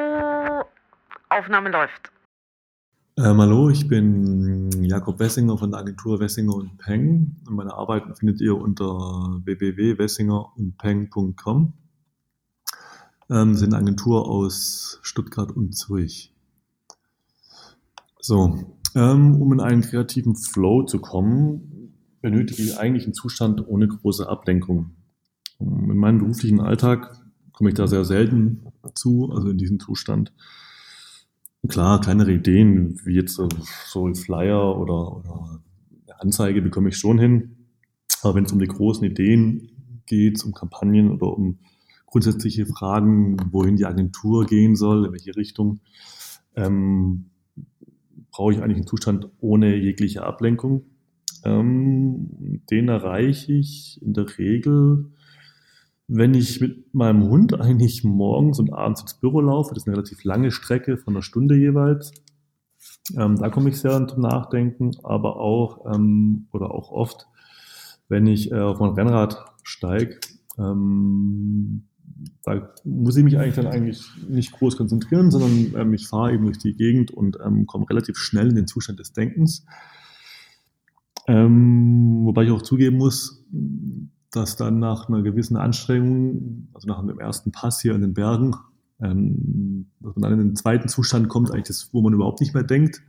Aufnahme 1.28 1.70
läuft. 1.70 2.11
Ähm, 3.16 3.41
hallo, 3.41 3.70
ich 3.70 3.87
bin 3.87 4.72
Jakob 4.82 5.20
Wessinger 5.20 5.57
von 5.57 5.70
der 5.70 5.78
Agentur 5.78 6.18
Wessinger 6.18 6.57
und 6.57 6.78
Peng. 6.78 7.37
Meine 7.49 7.72
Arbeiten 7.72 8.16
findet 8.16 8.41
ihr 8.41 8.57
unter 8.57 8.85
www.wessingerundpeng.com. 9.45 11.72
Ähm, 13.30 13.55
sind 13.55 13.72
eine 13.72 13.82
Agentur 13.82 14.28
aus 14.28 14.99
Stuttgart 15.03 15.53
und 15.53 15.76
Zürich. 15.76 16.35
So, 18.18 18.64
ähm, 18.95 19.40
um 19.40 19.53
in 19.53 19.61
einen 19.61 19.82
kreativen 19.82 20.36
Flow 20.36 20.84
zu 20.84 21.01
kommen, 21.01 21.92
benötige 22.20 22.62
ich 22.62 22.78
eigentlich 22.78 23.05
einen 23.05 23.14
Zustand 23.14 23.66
ohne 23.66 23.88
große 23.88 24.28
Ablenkung. 24.28 24.97
In 25.61 25.97
meinem 25.99 26.18
beruflichen 26.18 26.61
Alltag 26.61 27.20
komme 27.53 27.70
ich 27.70 27.76
da 27.76 27.86
sehr 27.86 28.05
selten 28.05 28.66
zu, 28.95 29.30
also 29.32 29.51
in 29.51 29.59
diesem 29.59 29.78
Zustand. 29.78 30.32
Klar, 31.68 32.01
kleinere 32.01 32.32
Ideen, 32.32 33.01
wie 33.05 33.14
jetzt 33.14 33.34
so, 33.34 33.49
so 33.86 34.12
Flyer 34.14 34.78
oder, 34.78 35.16
oder 35.16 35.62
eine 36.07 36.20
Anzeige 36.20 36.61
bekomme 36.61 36.90
ich 36.90 36.97
schon 36.97 37.18
hin. 37.18 37.68
Aber 38.22 38.34
wenn 38.34 38.45
es 38.45 38.53
um 38.53 38.59
die 38.59 38.66
großen 38.66 39.05
Ideen 39.05 40.03
geht, 40.07 40.45
um 40.45 40.53
Kampagnen 40.53 41.11
oder 41.11 41.26
um 41.26 41.59
grundsätzliche 42.07 42.66
Fragen, 42.66 43.36
wohin 43.51 43.76
die 43.76 43.86
Agentur 43.86 44.45
gehen 44.47 44.76
soll, 44.76 45.07
in 45.07 45.12
welche 45.12 45.36
Richtung, 45.36 45.80
ähm, 46.55 47.30
brauche 48.35 48.53
ich 48.53 48.61
eigentlich 48.61 48.78
einen 48.78 48.87
Zustand 48.89 49.28
ohne 49.39 49.76
jegliche 49.76 50.24
Ablenkung. 50.24 50.87
Ähm, 51.45 52.62
den 52.68 52.89
erreiche 52.89 53.53
ich 53.53 54.03
in 54.03 54.12
der 54.12 54.26
Regel, 54.39 55.12
wenn 56.09 56.35
ich 56.35 56.61
mit 56.61 56.93
meinem 56.93 57.28
Hund 57.28 57.59
eigentlich 57.59 58.03
morgens 58.03 58.59
und 58.59 58.72
abends 58.72 59.03
ins 59.03 59.14
Büro 59.14 59.41
laufe. 59.41 59.72
Das 59.72 59.85
ist 59.85 59.87
eine 59.87 59.97
relativ 59.97 60.24
lange 60.24 60.51
Strecke 60.51 60.97
von 60.97 61.14
einer 61.14 61.22
Stunde 61.22 61.55
jeweils. 61.55 62.12
Ähm, 63.16 63.37
da 63.37 63.51
komme 63.51 63.68
ich 63.68 63.80
sehr 63.80 64.07
zum 64.09 64.22
Nachdenken, 64.22 64.91
aber 65.05 65.37
auch 65.37 65.95
ähm, 65.95 66.49
oder 66.53 66.72
auch 66.72 66.91
oft, 66.91 67.28
wenn 68.09 68.26
ich 68.26 68.51
äh, 68.51 68.59
auf 68.59 68.80
mein 68.80 68.95
Rennrad 68.95 69.45
steige, 69.62 70.18
ähm, 70.59 71.87
da 72.42 72.72
muss 72.84 73.16
ich 73.16 73.24
mich 73.24 73.38
eigentlich 73.38 73.54
dann 73.54 73.66
eigentlich 73.66 74.02
nicht 74.28 74.52
groß 74.52 74.76
konzentrieren, 74.76 75.30
sondern 75.30 75.74
ähm, 75.76 75.94
ich 75.94 76.06
fahre 76.06 76.32
eben 76.32 76.44
durch 76.44 76.58
die 76.58 76.74
Gegend 76.74 77.10
und 77.10 77.38
ähm, 77.44 77.66
komme 77.66 77.88
relativ 77.88 78.18
schnell 78.18 78.48
in 78.50 78.54
den 78.54 78.66
Zustand 78.66 78.98
des 78.98 79.12
Denkens. 79.12 79.66
Ähm, 81.26 82.24
wobei 82.24 82.44
ich 82.44 82.50
auch 82.50 82.62
zugeben 82.62 82.98
muss, 82.98 83.44
dass 84.30 84.56
dann 84.56 84.78
nach 84.78 85.08
einer 85.08 85.22
gewissen 85.22 85.56
Anstrengung, 85.56 86.68
also 86.74 86.88
nach 86.88 87.04
dem 87.04 87.18
ersten 87.18 87.52
Pass 87.52 87.80
hier 87.80 87.94
in 87.94 88.02
den 88.02 88.14
Bergen, 88.14 88.54
ähm, 89.00 89.90
dass 90.00 90.14
man 90.16 90.30
dann 90.30 90.40
in 90.40 90.48
den 90.48 90.56
zweiten 90.56 90.88
Zustand 90.88 91.28
kommt, 91.28 91.50
eigentlich 91.50 91.68
das, 91.68 91.90
wo 91.92 92.02
man 92.02 92.12
überhaupt 92.12 92.40
nicht 92.40 92.54
mehr 92.54 92.64
denkt. 92.64 93.02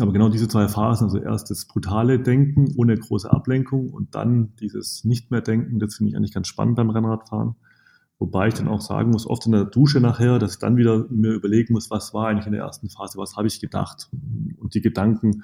Aber 0.00 0.12
genau 0.12 0.28
diese 0.28 0.48
zwei 0.48 0.68
Phasen, 0.68 1.04
also 1.04 1.18
erst 1.18 1.50
das 1.50 1.66
brutale 1.66 2.20
Denken 2.20 2.74
ohne 2.76 2.96
große 2.96 3.30
Ablenkung 3.30 3.90
und 3.90 4.14
dann 4.14 4.54
dieses 4.60 5.04
Nicht 5.04 5.30
mehr 5.30 5.40
Denken, 5.40 5.78
das 5.78 5.96
finde 5.96 6.10
ich 6.10 6.16
eigentlich 6.16 6.34
ganz 6.34 6.48
spannend 6.48 6.76
beim 6.76 6.90
Rennradfahren. 6.90 7.56
Wobei 8.18 8.48
ich 8.48 8.54
dann 8.54 8.68
auch 8.68 8.80
sagen 8.80 9.10
muss, 9.10 9.26
oft 9.26 9.44
in 9.44 9.52
der 9.52 9.66
Dusche 9.66 10.00
nachher, 10.00 10.38
dass 10.38 10.54
ich 10.54 10.58
dann 10.58 10.76
wieder 10.76 11.06
mir 11.10 11.32
überlegen 11.32 11.74
muss, 11.74 11.90
was 11.90 12.14
war 12.14 12.28
eigentlich 12.28 12.46
in 12.46 12.52
der 12.52 12.62
ersten 12.62 12.88
Phase, 12.88 13.18
was 13.18 13.36
habe 13.36 13.46
ich 13.46 13.60
gedacht. 13.60 14.08
Und 14.58 14.74
die 14.74 14.80
Gedanken 14.80 15.42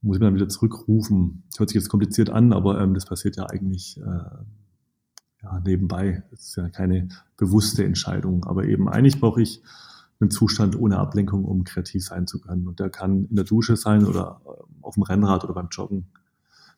muss 0.00 0.16
ich 0.16 0.20
mir 0.20 0.26
dann 0.26 0.36
wieder 0.36 0.48
zurückrufen. 0.48 1.42
Das 1.50 1.58
hört 1.58 1.70
sich 1.70 1.74
jetzt 1.74 1.88
kompliziert 1.88 2.30
an, 2.30 2.52
aber 2.52 2.80
ähm, 2.80 2.94
das 2.94 3.04
passiert 3.04 3.36
ja 3.36 3.46
eigentlich 3.46 3.98
äh, 3.98 5.42
ja, 5.42 5.60
nebenbei. 5.64 6.22
Das 6.30 6.40
ist 6.40 6.56
ja 6.56 6.68
keine 6.68 7.08
bewusste 7.36 7.84
Entscheidung. 7.84 8.44
Aber 8.44 8.64
eben 8.64 8.88
eigentlich 8.88 9.20
brauche 9.20 9.42
ich 9.42 9.60
einen 10.20 10.30
Zustand 10.30 10.78
ohne 10.78 10.98
Ablenkung, 10.98 11.44
um 11.44 11.64
kreativ 11.64 12.04
sein 12.04 12.28
zu 12.28 12.40
können. 12.40 12.68
Und 12.68 12.78
der 12.78 12.90
kann 12.90 13.24
in 13.24 13.36
der 13.36 13.44
Dusche 13.44 13.76
sein 13.76 14.04
oder 14.04 14.40
äh, 14.44 14.82
auf 14.82 14.94
dem 14.94 15.02
Rennrad 15.02 15.42
oder 15.42 15.54
beim 15.54 15.68
Joggen. 15.70 16.06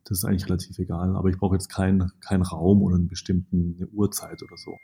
Das 0.05 0.17
ist 0.17 0.25
eigentlich 0.25 0.47
relativ 0.47 0.79
egal. 0.79 1.15
Aber 1.15 1.29
ich 1.29 1.37
brauche 1.37 1.57
jetzt 1.57 1.69
keinen 1.69 2.11
keinen 2.21 2.43
Raum 2.43 2.83
oder 2.83 2.97
einen 2.97 3.09
bestimmten 3.09 3.77
eine 3.77 3.87
Uhrzeit 3.89 4.43
oder 4.43 4.57
so. 4.57 4.79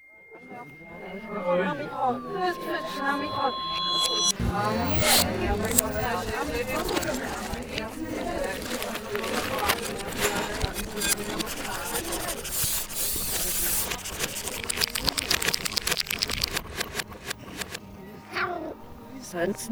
Sonst 19.20 19.70